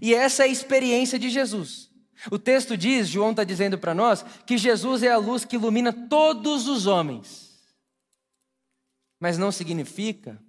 E 0.00 0.14
essa 0.14 0.42
é 0.42 0.46
a 0.46 0.50
experiência 0.50 1.18
de 1.18 1.30
Jesus. 1.30 1.90
O 2.30 2.38
texto 2.38 2.76
diz, 2.76 3.08
João 3.08 3.30
está 3.30 3.44
dizendo 3.44 3.78
para 3.78 3.94
nós, 3.94 4.24
que 4.46 4.58
Jesus 4.58 5.02
é 5.02 5.10
a 5.10 5.16
luz 5.16 5.44
que 5.44 5.56
ilumina 5.56 5.92
todos 5.92 6.66
os 6.66 6.86
homens. 6.86 7.60
Mas 9.20 9.38
não 9.38 9.52
significa 9.52 10.42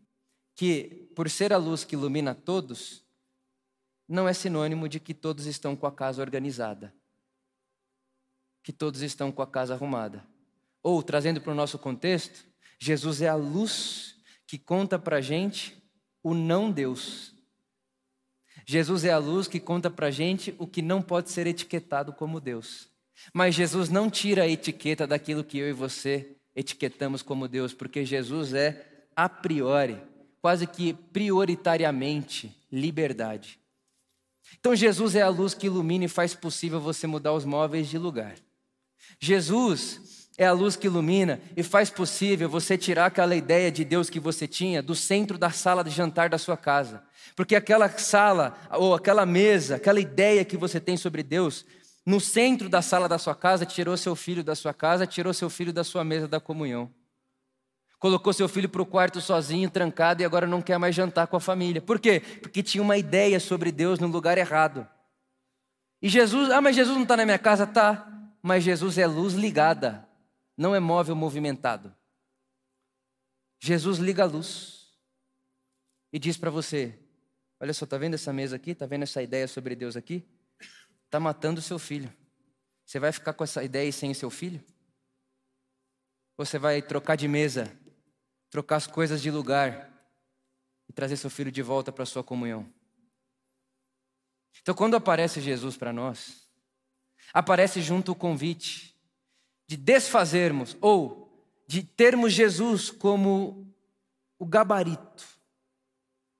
que, 0.55 1.09
por 1.15 1.29
ser 1.29 1.53
a 1.53 1.57
luz 1.57 1.83
que 1.83 1.95
ilumina 1.95 2.33
todos, 2.33 3.03
não 4.13 4.27
é 4.29 4.33
sinônimo 4.33 4.87
de 4.87 4.99
que 4.99 5.13
todos 5.13 5.47
estão 5.47 5.75
com 5.75 5.87
a 5.87 5.91
casa 5.91 6.21
organizada, 6.21 6.93
que 8.61 8.71
todos 8.71 9.01
estão 9.01 9.31
com 9.31 9.41
a 9.41 9.47
casa 9.47 9.73
arrumada. 9.73 10.23
Ou, 10.83 11.01
trazendo 11.01 11.41
para 11.41 11.51
o 11.51 11.55
nosso 11.55 11.79
contexto, 11.79 12.45
Jesus 12.79 13.21
é 13.21 13.27
a 13.27 13.35
luz 13.35 14.15
que 14.45 14.59
conta 14.59 14.99
para 14.99 15.17
a 15.17 15.21
gente 15.21 15.75
o 16.21 16.33
não 16.33 16.71
Deus. 16.71 17.33
Jesus 18.67 19.03
é 19.03 19.11
a 19.11 19.17
luz 19.17 19.47
que 19.47 19.59
conta 19.59 19.89
para 19.89 20.07
a 20.07 20.11
gente 20.11 20.55
o 20.59 20.67
que 20.67 20.81
não 20.81 21.01
pode 21.01 21.31
ser 21.31 21.47
etiquetado 21.47 22.13
como 22.13 22.39
Deus. 22.39 22.87
Mas 23.33 23.55
Jesus 23.55 23.89
não 23.89 24.09
tira 24.09 24.43
a 24.43 24.47
etiqueta 24.47 25.07
daquilo 25.07 25.43
que 25.43 25.57
eu 25.57 25.69
e 25.69 25.73
você 25.73 26.37
etiquetamos 26.55 27.23
como 27.23 27.47
Deus, 27.47 27.73
porque 27.73 28.05
Jesus 28.05 28.53
é, 28.53 29.05
a 29.15 29.27
priori, 29.27 29.97
quase 30.39 30.67
que 30.67 30.93
prioritariamente, 30.93 32.55
liberdade. 32.71 33.62
Então, 34.59 34.75
Jesus 34.75 35.15
é 35.15 35.21
a 35.21 35.29
luz 35.29 35.53
que 35.53 35.67
ilumina 35.67 36.05
e 36.05 36.09
faz 36.09 36.33
possível 36.33 36.79
você 36.79 37.07
mudar 37.07 37.33
os 37.33 37.45
móveis 37.45 37.87
de 37.87 37.97
lugar. 37.97 38.35
Jesus 39.19 40.29
é 40.37 40.45
a 40.45 40.51
luz 40.51 40.75
que 40.75 40.87
ilumina 40.87 41.39
e 41.55 41.63
faz 41.63 41.89
possível 41.89 42.49
você 42.49 42.77
tirar 42.77 43.05
aquela 43.07 43.35
ideia 43.35 43.71
de 43.71 43.83
Deus 43.83 44.09
que 44.09 44.19
você 44.19 44.47
tinha 44.47 44.81
do 44.81 44.95
centro 44.95 45.37
da 45.37 45.51
sala 45.51 45.83
de 45.83 45.89
jantar 45.89 46.29
da 46.29 46.37
sua 46.37 46.57
casa. 46.57 47.03
Porque 47.35 47.55
aquela 47.55 47.89
sala, 47.89 48.57
ou 48.71 48.95
aquela 48.95 49.25
mesa, 49.25 49.75
aquela 49.75 49.99
ideia 49.99 50.43
que 50.43 50.57
você 50.57 50.79
tem 50.79 50.97
sobre 50.97 51.23
Deus, 51.23 51.65
no 52.05 52.19
centro 52.19 52.67
da 52.67 52.81
sala 52.81 53.07
da 53.07 53.17
sua 53.17 53.35
casa, 53.35 53.65
tirou 53.65 53.95
seu 53.95 54.15
filho 54.15 54.43
da 54.43 54.55
sua 54.55 54.73
casa, 54.73 55.07
tirou 55.07 55.33
seu 55.33 55.49
filho 55.49 55.71
da 55.71 55.83
sua 55.83 56.03
mesa 56.03 56.27
da 56.27 56.39
comunhão 56.39 56.91
colocou 58.03 58.33
seu 58.33 58.49
filho 58.49 58.67
para 58.67 58.81
o 58.81 58.85
quarto 58.85 59.21
sozinho, 59.21 59.69
trancado, 59.69 60.21
e 60.21 60.25
agora 60.25 60.45
não 60.45 60.61
quer 60.61 60.77
mais 60.77 60.93
jantar 60.93 61.25
com 61.25 61.37
a 61.37 61.39
família. 61.39 61.81
Por 61.81 62.01
quê? 62.01 62.19
Porque 62.41 62.61
tinha 62.61 62.81
uma 62.81 62.97
ideia 62.97 63.39
sobre 63.39 63.71
Deus 63.71 63.97
no 63.97 64.07
lugar 64.07 64.37
errado. 64.37 64.85
E 66.01 66.09
Jesus, 66.09 66.51
ah, 66.51 66.59
mas 66.59 66.75
Jesus 66.75 66.97
não 66.97 67.03
está 67.03 67.15
na 67.15 67.23
minha 67.23 67.39
casa? 67.39 67.65
Tá, 67.65 68.05
mas 68.41 68.61
Jesus 68.61 68.97
é 68.97 69.07
luz 69.07 69.35
ligada, 69.35 70.05
não 70.57 70.75
é 70.75 70.81
móvel 70.81 71.15
movimentado. 71.15 71.95
Jesus 73.61 73.99
liga 73.99 74.23
a 74.23 74.25
luz 74.25 74.89
e 76.11 76.19
diz 76.19 76.35
para 76.35 76.51
você: 76.51 76.99
Olha 77.57 77.73
só, 77.73 77.85
está 77.85 77.97
vendo 77.97 78.15
essa 78.15 78.33
mesa 78.33 78.57
aqui? 78.57 78.71
Está 78.71 78.85
vendo 78.85 79.03
essa 79.03 79.23
ideia 79.23 79.47
sobre 79.47 79.77
Deus 79.77 79.95
aqui? 79.95 80.27
Está 81.05 81.21
matando 81.21 81.61
o 81.61 81.63
seu 81.63 81.79
filho. 81.79 82.11
Você 82.85 82.99
vai 82.99 83.13
ficar 83.13 83.31
com 83.31 83.45
essa 83.45 83.63
ideia 83.63 83.87
e 83.87 83.93
sem 83.93 84.11
o 84.11 84.15
seu 84.15 84.29
filho? 84.29 84.61
Ou 86.37 86.45
você 86.45 86.59
vai 86.59 86.81
trocar 86.81 87.15
de 87.15 87.29
mesa 87.29 87.81
trocar 88.53 88.75
as 88.75 88.85
coisas 88.85 89.19
de 89.19 89.31
lugar 89.31 89.91
e 90.87 90.93
trazer 90.93 91.17
seu 91.17 91.27
filho 91.31 91.51
de 91.51 91.63
volta 91.63 91.91
para 91.91 92.03
a 92.03 92.05
sua 92.05 92.23
comunhão. 92.23 92.71
Então, 94.61 94.75
quando 94.75 94.95
aparece 94.95 95.41
Jesus 95.41 95.75
para 95.75 95.91
nós, 95.91 96.47
aparece 97.33 97.81
junto 97.81 98.11
o 98.11 98.15
convite 98.15 98.95
de 99.65 99.75
desfazermos 99.75 100.77
ou 100.81 101.35
de 101.67 101.81
termos 101.81 102.31
Jesus 102.31 102.91
como 102.91 103.75
o 104.37 104.45
gabarito 104.45 105.25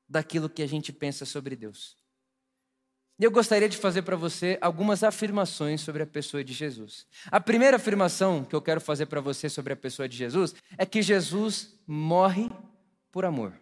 daquilo 0.08 0.48
que 0.48 0.62
a 0.62 0.68
gente 0.68 0.94
pensa 0.94 1.26
sobre 1.26 1.56
Deus. 1.56 1.98
E 3.24 3.26
eu 3.26 3.32
gostaria 3.32 3.70
de 3.70 3.78
fazer 3.78 4.02
para 4.02 4.18
você 4.18 4.58
algumas 4.60 5.02
afirmações 5.02 5.80
sobre 5.80 6.04
a 6.04 6.06
pessoa 6.06 6.44
de 6.44 6.52
Jesus. 6.52 7.08
A 7.28 7.40
primeira 7.40 7.78
afirmação 7.78 8.44
que 8.44 8.54
eu 8.54 8.62
quero 8.62 8.82
fazer 8.82 9.06
para 9.06 9.22
você 9.22 9.48
sobre 9.48 9.72
a 9.72 9.78
pessoa 9.78 10.10
de 10.10 10.18
Jesus 10.18 10.54
é 10.78 10.86
que 10.86 11.02
Jesus 11.02 11.74
morre 11.88 12.52
por 13.14 13.24
amor. 13.24 13.58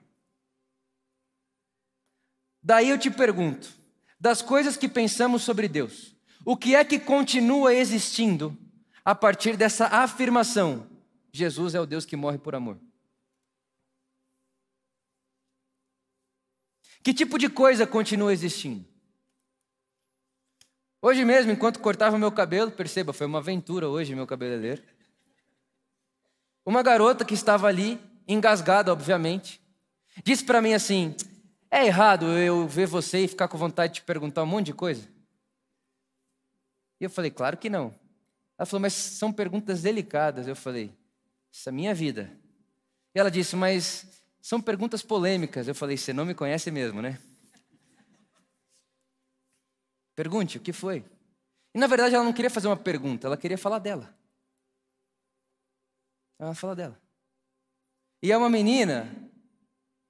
Daí 2.64 2.90
eu 2.90 2.98
te 2.98 3.12
pergunto: 3.12 3.72
das 4.20 4.42
coisas 4.42 4.76
que 4.76 4.90
pensamos 4.90 5.44
sobre 5.44 5.68
Deus, 5.68 6.16
o 6.44 6.58
que 6.58 6.74
é 6.74 6.84
que 6.84 6.98
continua 6.98 7.72
existindo 7.72 8.58
a 9.06 9.14
partir 9.14 9.56
dessa 9.56 9.86
afirmação? 9.86 10.90
Jesus 11.32 11.76
é 11.76 11.80
o 11.80 11.86
Deus 11.86 12.04
que 12.04 12.16
morre 12.16 12.40
por 12.40 12.56
amor. 12.56 12.80
Que 17.04 17.14
tipo 17.14 17.38
de 17.38 17.48
coisa 17.48 17.86
continua 17.86 18.34
existindo? 18.34 18.90
Hoje 21.02 21.26
mesmo, 21.26 21.52
enquanto 21.52 21.80
cortava 21.80 22.18
meu 22.20 22.32
cabelo, 22.32 22.70
perceba, 22.70 23.12
foi 23.12 23.26
uma 23.26 23.40
aventura 23.40 23.90
hoje 23.90 24.14
meu 24.14 24.28
cabeleireiro. 24.28 24.84
Uma 26.64 26.84
garota 26.84 27.26
que 27.26 27.34
estava 27.34 27.68
ali, 27.68 28.00
engasgada, 28.28 28.94
obviamente, 28.94 29.60
disse 30.24 30.46
para 30.46 30.62
mim 30.62 30.74
assim: 30.74 31.16
É 31.72 31.88
errado 31.88 32.28
eu 32.38 32.68
ver 32.68 32.86
você 32.86 33.24
e 33.24 33.28
ficar 33.28 33.48
com 33.48 33.58
vontade 33.58 33.94
de 33.94 34.02
te 34.02 34.06
perguntar 34.06 34.44
um 34.44 34.46
monte 34.46 34.68
de 34.68 34.74
coisa? 34.74 35.08
E 37.00 37.04
eu 37.04 37.10
falei: 37.10 37.32
Claro 37.32 37.58
que 37.58 37.68
não. 37.68 37.96
Ela 38.56 38.68
falou: 38.68 38.82
Mas 38.82 38.94
são 38.94 39.34
perguntas 39.34 39.82
delicadas. 39.82 40.48
Eu 40.48 40.56
falei: 40.56 40.94
Essa 41.52 41.72
é 41.72 41.74
minha 41.74 41.96
vida. 41.96 42.32
E 43.16 43.20
ela 43.20 43.32
disse: 43.32 43.56
Mas 43.56 44.06
são 44.40 44.62
perguntas 44.62 45.02
polêmicas. 45.02 45.68
Eu 45.68 45.74
falei: 45.74 45.98
Você 45.98 46.14
não 46.14 46.26
me 46.26 46.36
conhece 46.36 46.70
mesmo, 46.70 47.02
né? 47.02 47.18
Pergunte, 50.22 50.60
o 50.60 50.62
que 50.62 50.72
foi? 50.72 51.04
E 51.74 51.80
na 51.80 51.88
verdade 51.88 52.14
ela 52.14 52.24
não 52.24 52.32
queria 52.32 52.52
fazer 52.52 52.68
uma 52.68 52.78
pergunta, 52.78 53.26
ela 53.26 53.36
queria 53.36 53.58
falar 53.58 53.80
dela. 53.80 54.16
Ela 56.38 56.54
fala 56.54 56.76
dela. 56.76 57.02
E 58.22 58.32
é 58.32 58.38
uma 58.38 58.48
menina 58.48 59.12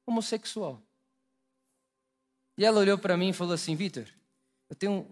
homossexual. 0.05 0.83
E 2.57 2.65
ela 2.65 2.81
olhou 2.81 2.97
para 2.97 3.15
mim 3.15 3.29
e 3.29 3.33
falou 3.33 3.53
assim: 3.53 3.73
Vitor, 3.73 4.05
eu 4.69 4.75
tenho 4.75 5.07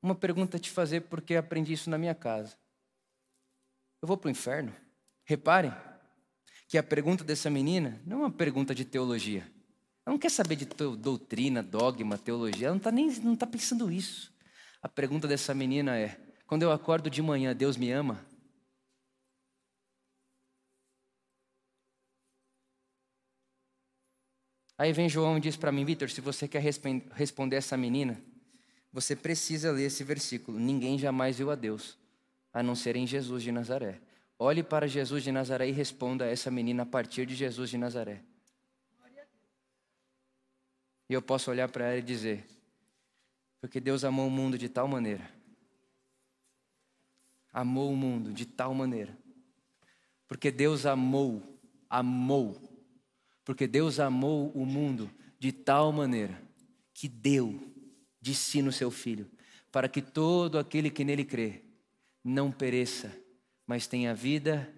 uma 0.00 0.14
pergunta 0.14 0.56
a 0.56 0.60
te 0.60 0.70
fazer 0.70 1.00
porque 1.00 1.34
aprendi 1.34 1.72
isso 1.72 1.90
na 1.90 1.98
minha 1.98 2.14
casa. 2.14 2.56
Eu 4.00 4.06
vou 4.06 4.16
para 4.16 4.28
o 4.28 4.30
inferno? 4.30 4.72
Reparem 5.24 5.74
que 6.68 6.78
a 6.78 6.82
pergunta 6.84 7.24
dessa 7.24 7.50
menina 7.50 8.00
não 8.06 8.18
é 8.18 8.20
uma 8.20 8.30
pergunta 8.30 8.72
de 8.72 8.84
teologia. 8.84 9.40
Ela 10.06 10.12
não 10.14 10.18
quer 10.18 10.30
saber 10.30 10.54
de 10.54 10.64
doutrina, 10.96 11.60
dogma, 11.60 12.16
teologia. 12.16 12.68
Ela 12.68 12.74
não 12.74 12.78
está 12.78 12.92
nem 12.92 13.10
não 13.20 13.34
tá 13.34 13.48
pensando 13.48 13.90
isso. 13.90 14.32
A 14.84 14.88
pergunta 14.88 15.26
dessa 15.26 15.54
menina 15.54 15.96
é: 15.98 16.14
quando 16.46 16.62
eu 16.62 16.70
acordo 16.70 17.08
de 17.08 17.22
manhã, 17.22 17.56
Deus 17.56 17.74
me 17.74 17.90
ama? 17.90 18.22
Aí 24.76 24.92
vem 24.92 25.08
João 25.08 25.38
e 25.38 25.40
diz 25.40 25.56
para 25.56 25.72
mim, 25.72 25.86
Vitor, 25.86 26.10
se 26.10 26.20
você 26.20 26.46
quer 26.46 26.60
responder 27.14 27.56
essa 27.56 27.78
menina, 27.78 28.20
você 28.92 29.16
precisa 29.16 29.72
ler 29.72 29.84
esse 29.84 30.04
versículo. 30.04 30.58
Ninguém 30.58 30.98
jamais 30.98 31.38
viu 31.38 31.50
a 31.50 31.54
Deus, 31.54 31.96
a 32.52 32.62
não 32.62 32.74
ser 32.74 32.94
em 32.94 33.06
Jesus 33.06 33.42
de 33.42 33.50
Nazaré. 33.50 34.02
Olhe 34.38 34.62
para 34.62 34.86
Jesus 34.86 35.24
de 35.24 35.32
Nazaré 35.32 35.66
e 35.66 35.72
responda 35.72 36.26
a 36.26 36.28
essa 36.28 36.50
menina 36.50 36.82
a 36.82 36.86
partir 36.86 37.24
de 37.24 37.34
Jesus 37.34 37.70
de 37.70 37.78
Nazaré. 37.78 38.20
E 41.08 41.14
eu 41.14 41.22
posso 41.22 41.50
olhar 41.50 41.70
para 41.70 41.86
ela 41.86 41.96
e 41.96 42.02
dizer: 42.02 42.44
porque 43.64 43.80
Deus 43.80 44.04
amou 44.04 44.28
o 44.28 44.30
mundo 44.30 44.58
de 44.58 44.68
tal 44.68 44.86
maneira. 44.86 45.26
Amou 47.50 47.90
o 47.90 47.96
mundo 47.96 48.30
de 48.30 48.44
tal 48.44 48.74
maneira. 48.74 49.16
Porque 50.28 50.50
Deus 50.50 50.84
amou, 50.84 51.42
amou. 51.88 52.60
Porque 53.42 53.66
Deus 53.66 53.98
amou 53.98 54.50
o 54.50 54.66
mundo 54.66 55.10
de 55.38 55.50
tal 55.50 55.90
maneira 55.92 56.38
que 56.92 57.08
deu 57.08 57.58
de 58.20 58.34
si 58.34 58.60
no 58.60 58.70
seu 58.70 58.90
filho, 58.90 59.30
para 59.72 59.88
que 59.88 60.02
todo 60.02 60.58
aquele 60.58 60.90
que 60.90 61.02
nele 61.02 61.24
crê 61.24 61.62
não 62.22 62.52
pereça, 62.52 63.18
mas 63.66 63.86
tenha 63.86 64.14
vida 64.14 64.70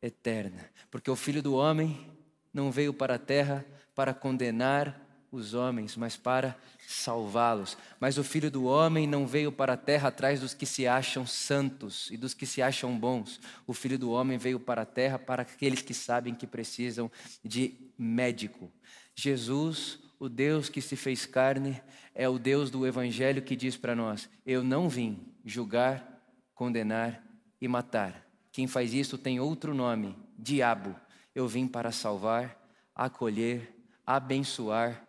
eterna. 0.00 0.70
Porque 0.90 1.10
o 1.10 1.16
filho 1.16 1.42
do 1.42 1.52
homem 1.52 2.10
não 2.50 2.72
veio 2.72 2.94
para 2.94 3.16
a 3.16 3.18
terra 3.18 3.62
para 3.94 4.14
condenar 4.14 5.01
os 5.32 5.54
homens, 5.54 5.96
mas 5.96 6.14
para 6.14 6.54
salvá-los. 6.86 7.76
Mas 7.98 8.18
o 8.18 8.22
filho 8.22 8.50
do 8.50 8.64
homem 8.64 9.06
não 9.06 9.26
veio 9.26 9.50
para 9.50 9.72
a 9.72 9.76
terra 9.78 10.08
atrás 10.08 10.40
dos 10.40 10.52
que 10.52 10.66
se 10.66 10.86
acham 10.86 11.26
santos 11.26 12.10
e 12.10 12.18
dos 12.18 12.34
que 12.34 12.44
se 12.44 12.60
acham 12.60 12.96
bons. 12.96 13.40
O 13.66 13.72
filho 13.72 13.98
do 13.98 14.10
homem 14.10 14.36
veio 14.36 14.60
para 14.60 14.82
a 14.82 14.86
terra 14.86 15.18
para 15.18 15.42
aqueles 15.42 15.80
que 15.80 15.94
sabem 15.94 16.34
que 16.34 16.46
precisam 16.46 17.10
de 17.42 17.74
médico. 17.98 18.70
Jesus, 19.16 19.98
o 20.20 20.28
Deus 20.28 20.68
que 20.68 20.82
se 20.82 20.96
fez 20.96 21.24
carne, 21.24 21.80
é 22.14 22.28
o 22.28 22.38
Deus 22.38 22.70
do 22.70 22.86
evangelho 22.86 23.40
que 23.40 23.56
diz 23.56 23.74
para 23.74 23.96
nós: 23.96 24.28
Eu 24.44 24.62
não 24.62 24.86
vim 24.86 25.18
julgar, 25.44 26.22
condenar 26.54 27.24
e 27.58 27.66
matar. 27.66 28.26
Quem 28.52 28.66
faz 28.66 28.92
isso 28.92 29.16
tem 29.16 29.40
outro 29.40 29.72
nome, 29.72 30.14
diabo. 30.38 30.94
Eu 31.34 31.48
vim 31.48 31.66
para 31.66 31.90
salvar, 31.90 32.62
acolher, 32.94 33.74
abençoar 34.06 35.02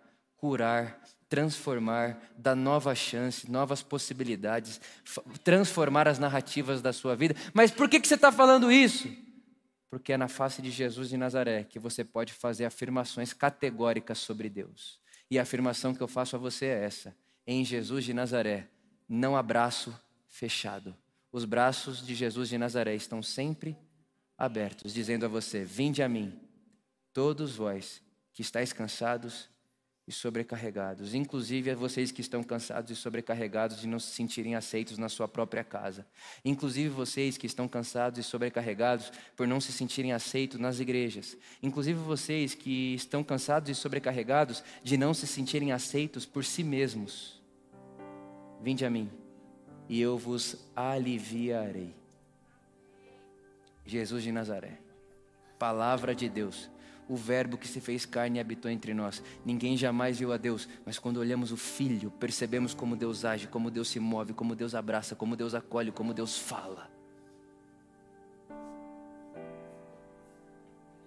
curar, 0.43 1.01
transformar, 1.29 2.21
dar 2.37 2.53
nova 2.53 2.93
chance, 2.93 3.49
novas 3.49 3.81
possibilidades, 3.81 4.81
transformar 5.41 6.05
as 6.05 6.19
narrativas 6.19 6.81
da 6.81 6.91
sua 6.91 7.15
vida. 7.15 7.33
Mas 7.53 7.71
por 7.71 7.87
que, 7.87 7.97
que 7.97 8.05
você 8.05 8.15
está 8.15 8.29
falando 8.29 8.69
isso? 8.69 9.07
Porque 9.89 10.11
é 10.11 10.17
na 10.17 10.27
face 10.27 10.61
de 10.61 10.69
Jesus 10.69 11.07
de 11.07 11.15
Nazaré 11.15 11.63
que 11.63 11.79
você 11.79 12.03
pode 12.03 12.33
fazer 12.33 12.65
afirmações 12.65 13.31
categóricas 13.31 14.17
sobre 14.17 14.49
Deus. 14.49 14.99
E 15.31 15.39
a 15.39 15.43
afirmação 15.43 15.95
que 15.95 16.03
eu 16.03 16.09
faço 16.09 16.35
a 16.35 16.39
você 16.39 16.65
é 16.65 16.83
essa: 16.83 17.15
em 17.47 17.63
Jesus 17.63 18.03
de 18.03 18.13
Nazaré, 18.13 18.67
não 19.07 19.37
há 19.37 19.41
braço 19.41 19.97
fechado. 20.27 20.93
Os 21.31 21.45
braços 21.45 22.05
de 22.05 22.13
Jesus 22.13 22.49
de 22.49 22.57
Nazaré 22.57 22.95
estão 22.95 23.23
sempre 23.23 23.77
abertos, 24.37 24.93
dizendo 24.93 25.23
a 25.23 25.29
você: 25.29 25.63
Vinde 25.63 26.03
a 26.03 26.09
mim, 26.09 26.37
todos 27.13 27.55
vós 27.55 28.01
que 28.33 28.41
estáis 28.41 28.73
cansados 28.73 29.52
e 30.05 30.11
sobrecarregados, 30.11 31.13
inclusive 31.13 31.71
a 31.71 31.75
vocês 31.75 32.11
que 32.11 32.19
estão 32.19 32.43
cansados 32.43 32.91
e 32.91 32.95
sobrecarregados 32.95 33.79
de 33.79 33.87
não 33.87 33.99
se 33.99 34.11
sentirem 34.11 34.53
aceitos 34.53 34.97
na 34.97 35.07
sua 35.07 35.27
própria 35.27 35.63
casa, 35.63 36.05
inclusive 36.43 36.89
vocês 36.89 37.37
que 37.37 37.47
estão 37.47 37.67
cansados 37.69 38.19
e 38.19 38.23
sobrecarregados 38.23 39.11
por 39.35 39.47
não 39.47 39.61
se 39.61 39.71
sentirem 39.71 40.11
aceitos 40.11 40.59
nas 40.59 40.79
igrejas, 40.79 41.37
inclusive 41.61 41.97
vocês 41.99 42.53
que 42.53 42.93
estão 42.95 43.23
cansados 43.23 43.69
e 43.69 43.75
sobrecarregados 43.75 44.61
de 44.83 44.97
não 44.97 45.13
se 45.13 45.25
sentirem 45.25 45.71
aceitos 45.71 46.25
por 46.25 46.43
si 46.43 46.63
mesmos. 46.63 47.41
Vinde 48.61 48.85
a 48.85 48.89
mim 48.89 49.09
e 49.87 50.01
eu 50.01 50.17
vos 50.17 50.69
aliviarei. 50.75 51.95
Jesus 53.85 54.23
de 54.23 54.31
Nazaré, 54.31 54.79
palavra 55.57 56.13
de 56.13 56.27
Deus 56.27 56.72
o 57.13 57.15
Verbo 57.15 57.57
que 57.57 57.67
se 57.67 57.79
fez 57.79 58.05
carne 58.05 58.39
e 58.39 58.41
habitou 58.41 58.71
entre 58.71 58.93
nós. 58.93 59.21
Ninguém 59.45 59.77
jamais 59.77 60.17
viu 60.17 60.33
a 60.33 60.37
Deus, 60.37 60.67
mas 60.83 60.97
quando 60.97 61.17
olhamos 61.17 61.51
o 61.51 61.57
Filho, 61.57 62.09
percebemos 62.09 62.73
como 62.73 62.95
Deus 62.95 63.23
age, 63.23 63.47
como 63.47 63.69
Deus 63.69 63.89
se 63.89 63.99
move, 63.99 64.33
como 64.33 64.55
Deus 64.55 64.73
abraça, 64.73 65.15
como 65.15 65.35
Deus 65.35 65.53
acolhe, 65.53 65.91
como 65.91 66.13
Deus 66.13 66.37
fala. 66.37 66.89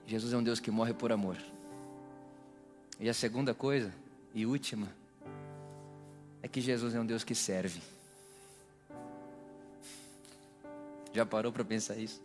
Jesus 0.06 0.32
é 0.32 0.36
um 0.36 0.42
Deus 0.42 0.60
que 0.60 0.70
morre 0.70 0.94
por 0.94 1.10
amor. 1.10 1.36
E 3.00 3.08
a 3.08 3.14
segunda 3.14 3.52
coisa, 3.52 3.92
e 4.32 4.46
última, 4.46 4.88
é 6.40 6.46
que 6.46 6.60
Jesus 6.60 6.94
é 6.94 7.00
um 7.00 7.04
Deus 7.04 7.24
que 7.24 7.34
serve. 7.34 7.82
Já 11.12 11.26
parou 11.26 11.50
para 11.50 11.64
pensar 11.64 11.96
isso? 11.96 12.22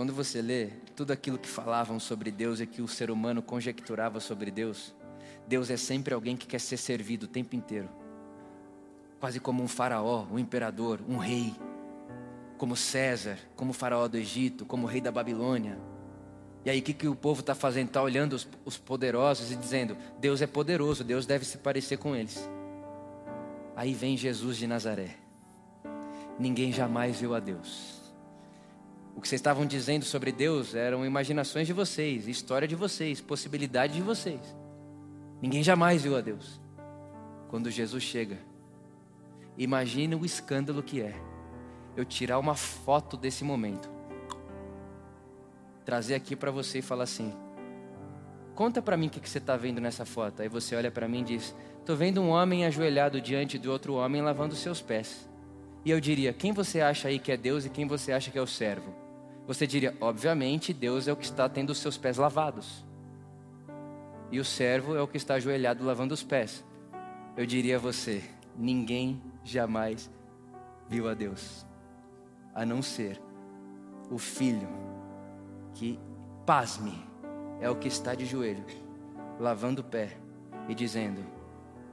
Quando 0.00 0.14
você 0.14 0.40
lê 0.40 0.68
tudo 0.96 1.10
aquilo 1.12 1.36
que 1.36 1.46
falavam 1.46 2.00
sobre 2.00 2.30
Deus 2.30 2.58
e 2.58 2.66
que 2.66 2.80
o 2.80 2.88
ser 2.88 3.10
humano 3.10 3.42
conjecturava 3.42 4.18
sobre 4.18 4.50
Deus, 4.50 4.94
Deus 5.46 5.68
é 5.68 5.76
sempre 5.76 6.14
alguém 6.14 6.38
que 6.38 6.46
quer 6.46 6.58
ser 6.58 6.78
servido 6.78 7.24
o 7.24 7.28
tempo 7.28 7.54
inteiro. 7.54 7.86
Quase 9.20 9.38
como 9.38 9.62
um 9.62 9.68
faraó, 9.68 10.24
um 10.32 10.38
imperador, 10.38 11.02
um 11.06 11.18
rei. 11.18 11.54
Como 12.56 12.74
César, 12.76 13.38
como 13.54 13.74
faraó 13.74 14.08
do 14.08 14.16
Egito, 14.16 14.64
como 14.64 14.86
rei 14.86 15.02
da 15.02 15.12
Babilônia. 15.12 15.78
E 16.64 16.70
aí 16.70 16.78
o 16.78 16.82
que, 16.82 16.94
que 16.94 17.06
o 17.06 17.14
povo 17.14 17.40
está 17.40 17.54
fazendo? 17.54 17.88
Está 17.88 18.00
olhando 18.00 18.32
os, 18.32 18.48
os 18.64 18.78
poderosos 18.78 19.52
e 19.52 19.54
dizendo: 19.54 19.98
Deus 20.18 20.40
é 20.40 20.46
poderoso, 20.46 21.04
Deus 21.04 21.26
deve 21.26 21.44
se 21.44 21.58
parecer 21.58 21.98
com 21.98 22.16
eles. 22.16 22.48
Aí 23.76 23.92
vem 23.92 24.16
Jesus 24.16 24.56
de 24.56 24.66
Nazaré. 24.66 25.14
Ninguém 26.38 26.72
jamais 26.72 27.20
viu 27.20 27.34
a 27.34 27.38
Deus 27.38 27.99
O 29.14 29.20
que 29.20 29.28
vocês 29.28 29.40
estavam 29.40 29.66
dizendo 29.66 30.04
sobre 30.04 30.32
Deus 30.32 30.74
eram 30.74 31.04
imaginações 31.04 31.66
de 31.66 31.72
vocês, 31.72 32.28
história 32.28 32.66
de 32.66 32.74
vocês, 32.74 33.20
possibilidade 33.20 33.94
de 33.94 34.02
vocês. 34.02 34.40
Ninguém 35.42 35.62
jamais 35.62 36.02
viu 36.02 36.16
a 36.16 36.20
Deus. 36.20 36.60
Quando 37.48 37.70
Jesus 37.70 38.02
chega, 38.02 38.38
imagine 39.58 40.14
o 40.14 40.24
escândalo 40.24 40.82
que 40.82 41.00
é 41.00 41.14
eu 41.96 42.04
tirar 42.04 42.38
uma 42.38 42.54
foto 42.54 43.16
desse 43.16 43.44
momento, 43.44 43.90
trazer 45.84 46.14
aqui 46.14 46.36
para 46.36 46.50
você 46.50 46.78
e 46.78 46.82
falar 46.82 47.04
assim: 47.04 47.32
conta 48.54 48.80
para 48.80 48.96
mim 48.96 49.06
o 49.08 49.10
que 49.10 49.28
você 49.28 49.38
está 49.38 49.56
vendo 49.56 49.80
nessa 49.80 50.04
foto. 50.04 50.42
Aí 50.42 50.48
você 50.48 50.76
olha 50.76 50.90
para 50.90 51.08
mim 51.08 51.20
e 51.20 51.24
diz: 51.24 51.54
estou 51.78 51.96
vendo 51.96 52.20
um 52.20 52.28
homem 52.28 52.64
ajoelhado 52.66 53.20
diante 53.20 53.58
de 53.58 53.68
outro 53.68 53.94
homem 53.94 54.22
lavando 54.22 54.54
seus 54.54 54.80
pés. 54.80 55.29
E 55.84 55.90
eu 55.90 56.00
diria: 56.00 56.32
quem 56.32 56.52
você 56.52 56.80
acha 56.80 57.08
aí 57.08 57.18
que 57.18 57.32
é 57.32 57.36
Deus 57.36 57.64
e 57.64 57.70
quem 57.70 57.86
você 57.86 58.12
acha 58.12 58.30
que 58.30 58.38
é 58.38 58.42
o 58.42 58.46
servo? 58.46 58.94
Você 59.46 59.66
diria: 59.66 59.96
obviamente, 60.00 60.72
Deus 60.72 61.08
é 61.08 61.12
o 61.12 61.16
que 61.16 61.24
está 61.24 61.48
tendo 61.48 61.70
os 61.70 61.78
seus 61.78 61.96
pés 61.96 62.16
lavados. 62.16 62.84
E 64.30 64.38
o 64.38 64.44
servo 64.44 64.94
é 64.94 65.02
o 65.02 65.08
que 65.08 65.16
está 65.16 65.34
ajoelhado 65.34 65.84
lavando 65.84 66.14
os 66.14 66.22
pés. 66.22 66.64
Eu 67.36 67.46
diria 67.46 67.76
a 67.76 67.80
você: 67.80 68.22
ninguém 68.56 69.20
jamais 69.42 70.10
viu 70.88 71.08
a 71.08 71.14
Deus, 71.14 71.64
a 72.54 72.64
não 72.66 72.82
ser 72.82 73.20
o 74.10 74.18
filho 74.18 74.68
que, 75.74 75.98
pasme, 76.44 76.92
é 77.60 77.70
o 77.70 77.76
que 77.76 77.88
está 77.88 78.14
de 78.14 78.26
joelho, 78.26 78.64
lavando 79.38 79.80
o 79.80 79.84
pé 79.84 80.16
e 80.68 80.74
dizendo: 80.74 81.24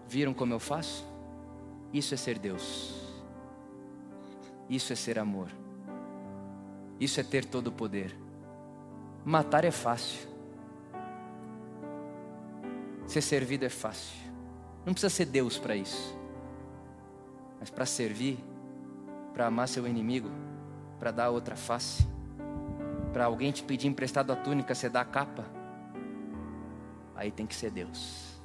Viram 0.08 0.34
como 0.34 0.54
eu 0.54 0.60
faço? 0.60 1.06
Isso 1.93 2.13
é 2.13 2.17
ser 2.17 2.38
Deus. 2.38 3.07
Isso 4.69 4.91
é 4.91 4.95
ser 4.95 5.17
amor. 5.17 5.49
Isso 6.99 7.19
é 7.19 7.23
ter 7.23 7.45
todo 7.45 7.67
o 7.67 7.71
poder. 7.71 8.15
Matar 9.23 9.63
é 9.63 9.71
fácil. 9.71 10.27
Ser 13.06 13.21
servido 13.21 13.65
é 13.65 13.69
fácil. 13.69 14.17
Não 14.86 14.93
precisa 14.93 15.10
ser 15.10 15.25
Deus 15.25 15.58
para 15.58 15.75
isso. 15.75 16.17
Mas 17.60 17.69
para 17.69 17.86
servir, 17.86 18.43
para 19.34 19.47
amar 19.47 19.67
seu 19.67 19.88
inimigo, 19.88 20.30
para 20.99 21.12
dar 21.12 21.30
outra 21.30 21.56
face, 21.56 22.06
para 23.13 23.25
alguém 23.25 23.51
te 23.51 23.63
pedir 23.63 23.88
emprestado 23.88 24.32
a 24.32 24.36
túnica, 24.36 24.75
você 24.75 24.89
dá 24.89 25.01
a 25.01 25.06
capa, 25.06 25.45
aí 27.15 27.32
tem 27.32 27.45
que 27.45 27.56
ser 27.56 27.71
Deus. 27.71 28.39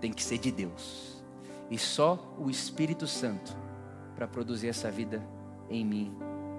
Tem 0.00 0.12
que 0.12 0.22
ser 0.22 0.38
de 0.38 0.52
Deus. 0.52 1.22
E 1.70 1.78
só 1.78 2.34
o 2.38 2.48
Espírito 2.48 3.06
Santo 3.06 3.56
para 4.16 4.26
produzir 4.26 4.68
essa 4.68 4.90
vida 4.90 5.22
em 5.70 5.84
mim 5.84 6.16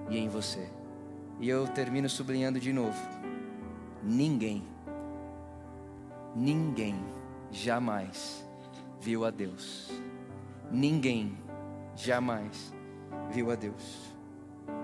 e 0.08 0.16
em 0.16 0.28
você. 0.28 0.70
E 1.40 1.48
eu 1.48 1.66
termino 1.68 2.08
sublinhando 2.08 2.58
de 2.58 2.72
novo: 2.72 2.98
ninguém, 4.02 4.64
ninguém 6.34 6.96
jamais 7.50 8.48
viu 9.00 9.24
a 9.24 9.30
Deus. 9.30 9.90
Ninguém 10.70 11.36
jamais 11.96 12.74
viu 13.30 13.50
a 13.50 13.54
Deus. 13.54 14.14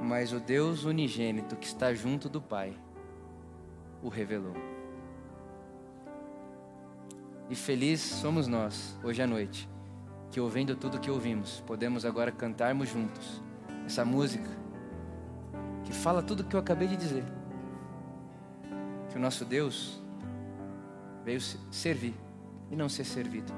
Mas 0.03 0.33
o 0.33 0.41
Deus 0.41 0.85
unigênito 0.85 1.57
que 1.57 1.67
está 1.67 1.95
junto 1.95 2.29
do 2.29 2.41
Pai 2.41 2.77
o 4.03 4.09
revelou. 4.09 4.55
E 7.49 7.55
feliz 7.55 8.01
somos 8.01 8.47
nós, 8.47 8.99
hoje 9.03 9.21
à 9.21 9.27
noite, 9.27 9.69
que 10.35 10.41
ouvindo 10.41 10.75
tudo 10.75 10.99
que 10.99 11.09
ouvimos, 11.09 11.63
podemos 11.65 12.05
agora 12.05 12.33
cantarmos 12.33 12.89
juntos 12.89 13.41
essa 13.87 14.05
música 14.05 14.51
que 15.85 15.93
fala 15.93 16.25
tudo 16.25 16.41
o 16.41 16.45
que 16.45 16.57
eu 16.57 16.59
acabei 16.59 16.89
de 16.89 16.97
dizer. 16.97 17.23
Que 19.09 19.17
o 19.17 19.21
nosso 19.21 19.45
Deus 19.45 20.03
veio 21.25 21.41
servir 21.71 22.17
e 22.69 22.75
não 22.75 22.89
ser 22.89 23.05
servido. 23.05 23.53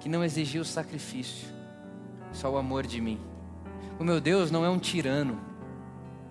Que 0.00 0.08
não 0.08 0.24
exigiu 0.24 0.64
sacrifício, 0.64 1.46
só 2.32 2.50
o 2.50 2.56
amor 2.56 2.84
de 2.84 3.00
mim. 3.00 3.20
O 3.96 4.02
meu 4.02 4.20
Deus 4.20 4.50
não 4.50 4.64
é 4.64 4.68
um 4.68 4.80
tirano, 4.80 5.38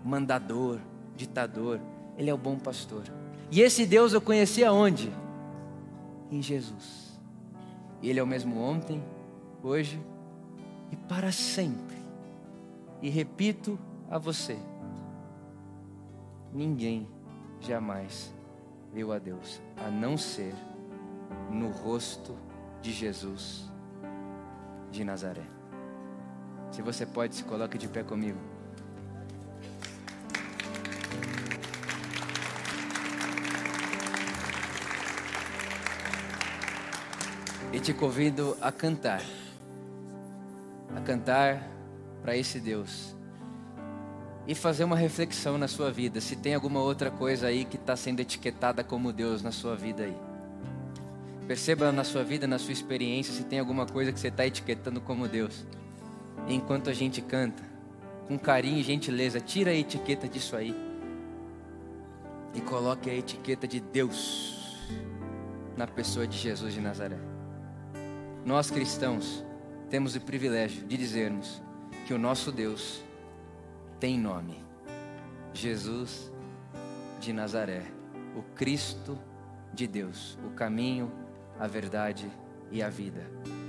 mandador, 0.03 0.81
ditador. 1.15 1.79
Ele 2.17 2.29
é 2.29 2.33
o 2.33 2.37
bom 2.37 2.59
pastor. 2.59 3.03
E 3.49 3.61
esse 3.61 3.85
Deus 3.85 4.11
eu 4.11 4.19
conheci 4.19 4.61
aonde? 4.61 5.09
Em 6.29 6.41
Jesus. 6.41 7.17
Ele 8.01 8.19
é 8.19 8.23
o 8.23 8.27
mesmo 8.27 8.59
ontem, 8.59 9.01
hoje 9.63 9.99
e 10.91 10.95
para 10.95 11.31
sempre. 11.31 11.97
E 13.01 13.09
repito 13.09 13.79
a 14.09 14.17
você: 14.17 14.57
ninguém 16.53 17.07
jamais 17.61 18.33
viu 18.93 19.11
a 19.11 19.17
Deus, 19.17 19.61
a 19.77 19.89
não 19.89 20.17
ser 20.17 20.53
no 21.49 21.69
rosto 21.69 22.37
de 22.81 22.91
Jesus 22.91 23.71
de 24.91 25.03
Nazaré. 25.03 25.45
Se 26.71 26.81
você 26.81 27.05
pode, 27.05 27.35
se 27.35 27.43
coloque 27.43 27.77
de 27.77 27.87
pé 27.87 28.03
comigo. 28.03 28.37
E 37.71 37.79
te 37.79 37.91
convido 37.91 38.55
a 38.61 38.71
cantar 38.71 39.21
cantar 41.03 41.69
para 42.21 42.35
esse 42.35 42.59
Deus 42.59 43.15
e 44.47 44.55
fazer 44.55 44.83
uma 44.83 44.95
reflexão 44.95 45.57
na 45.57 45.67
sua 45.67 45.91
vida, 45.91 46.19
se 46.19 46.35
tem 46.35 46.53
alguma 46.53 46.81
outra 46.81 47.09
coisa 47.09 47.47
aí 47.47 47.63
que 47.63 47.77
está 47.77 47.95
sendo 47.95 48.19
etiquetada 48.19 48.83
como 48.83 49.13
Deus 49.13 49.41
na 49.41 49.51
sua 49.51 49.75
vida 49.75 50.03
aí. 50.03 50.17
Perceba 51.47 51.91
na 51.91 52.03
sua 52.03 52.23
vida, 52.23 52.47
na 52.47 52.57
sua 52.57 52.73
experiência, 52.73 53.33
se 53.33 53.43
tem 53.43 53.59
alguma 53.59 53.85
coisa 53.85 54.11
que 54.11 54.19
você 54.19 54.29
está 54.29 54.45
etiquetando 54.45 54.99
como 55.01 55.27
Deus. 55.27 55.65
E 56.47 56.53
enquanto 56.53 56.89
a 56.89 56.93
gente 56.93 57.21
canta, 57.21 57.63
com 58.27 58.37
carinho 58.37 58.77
e 58.77 58.83
gentileza, 58.83 59.39
tira 59.39 59.71
a 59.71 59.75
etiqueta 59.75 60.27
disso 60.27 60.55
aí 60.55 60.75
e 62.53 62.61
coloque 62.61 63.09
a 63.09 63.13
etiqueta 63.13 63.67
de 63.67 63.79
Deus 63.79 64.79
na 65.75 65.87
pessoa 65.87 66.27
de 66.27 66.37
Jesus 66.37 66.73
de 66.73 66.81
Nazaré. 66.81 67.17
Nós 68.45 68.69
cristãos 68.69 69.43
temos 69.93 70.15
o 70.15 70.21
privilégio 70.21 70.83
de 70.87 70.97
dizermos 70.97 71.61
que 72.07 72.15
o 72.15 72.17
nosso 72.17 72.51
Deus 72.51 73.03
tem 73.99 74.17
nome: 74.17 74.55
Jesus 75.53 76.31
de 77.19 77.31
Nazaré, 77.31 77.83
o 78.35 78.41
Cristo 78.55 79.15
de 79.71 79.85
Deus, 79.85 80.35
o 80.47 80.49
caminho, 80.55 81.11
a 81.59 81.67
verdade 81.67 82.27
e 82.71 82.81
a 82.81 82.89
vida, 82.89 83.21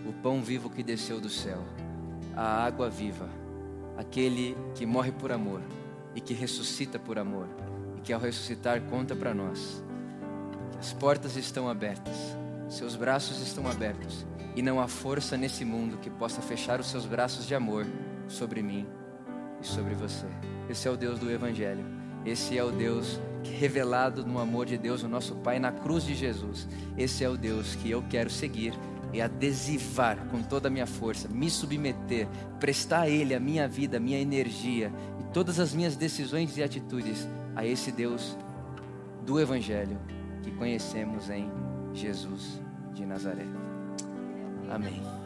o 0.09 0.15
pão 0.15 0.43
vivo 0.43 0.71
que 0.71 0.83
desceu 0.83 1.21
do 1.21 1.29
céu, 1.29 1.63
a 2.35 2.65
água 2.65 2.89
viva, 2.89 3.29
aquele 3.99 4.57
que 4.75 4.87
morre 4.87 5.13
por 5.13 5.31
amor 5.31 5.61
e 6.15 6.23
que 6.23 6.33
ressuscita 6.33 6.99
por 6.99 7.19
amor 7.19 7.49
e 7.99 8.01
que 8.01 8.15
ao 8.15 8.21
ressuscitar 8.21 8.81
conta 8.85 9.15
para 9.15 9.35
nós. 9.35 9.85
As 10.81 10.91
portas 10.91 11.37
estão 11.37 11.69
abertas, 11.69 12.17
seus 12.75 12.97
braços 12.97 13.41
estão 13.41 13.69
abertos 13.69 14.27
e 14.57 14.63
não 14.63 14.81
há 14.81 14.89
força 14.89 15.37
nesse 15.37 15.65
mundo 15.65 15.99
que 15.99 16.11
possa 16.11 16.43
fechar 16.43 16.81
os 16.81 16.89
seus 16.89 17.07
braços 17.07 17.47
de 17.47 17.55
amor 17.55 17.87
sobre 18.27 18.63
mim 18.63 18.87
e 19.61 19.67
sobre 19.67 19.95
você. 19.95 20.27
Esse 20.69 20.89
é 20.89 20.91
o 20.91 20.97
Deus 20.97 21.19
do 21.19 21.31
Evangelho. 21.31 21.85
Esse 22.25 22.57
é 22.57 22.65
o 22.65 22.71
Deus 22.71 23.21
revelado 23.59 24.25
no 24.25 24.39
amor 24.39 24.67
de 24.67 24.79
Deus, 24.79 25.03
o 25.03 25.09
nosso 25.09 25.35
Pai, 25.37 25.59
na 25.59 25.71
cruz 25.71 26.05
de 26.05 26.15
Jesus. 26.15 26.67
Esse 26.97 27.23
é 27.23 27.29
o 27.29 27.37
Deus 27.37 27.77
que 27.77 27.91
eu 27.91 28.03
quero 28.09 28.31
seguir 28.31 28.73
e 29.13 29.21
adesivar 29.21 30.17
com 30.29 30.43
toda 30.43 30.69
a 30.69 30.71
minha 30.71 30.87
força, 30.87 31.29
me 31.29 31.51
submeter, 31.51 32.27
prestar 32.59 33.03
a 33.03 33.09
Ele 33.09 33.35
a 33.35 33.41
minha 33.41 33.69
vida, 33.69 33.99
a 33.99 34.01
minha 34.01 34.19
energia 34.19 34.91
e 35.21 35.33
todas 35.33 35.61
as 35.61 35.75
minhas 35.75 35.97
decisões 35.97 36.57
e 36.57 36.63
atitudes 36.63 37.29
a 37.55 37.65
esse 37.65 37.93
Deus 37.93 38.37
do 39.25 39.39
Evangelho 39.39 39.99
que 40.43 40.51
conhecemos 40.51 41.31
em 41.31 41.49
Jesus 41.93 42.64
de 42.95 43.05
Nazaré. 43.05 43.47
Amém. 44.71 45.24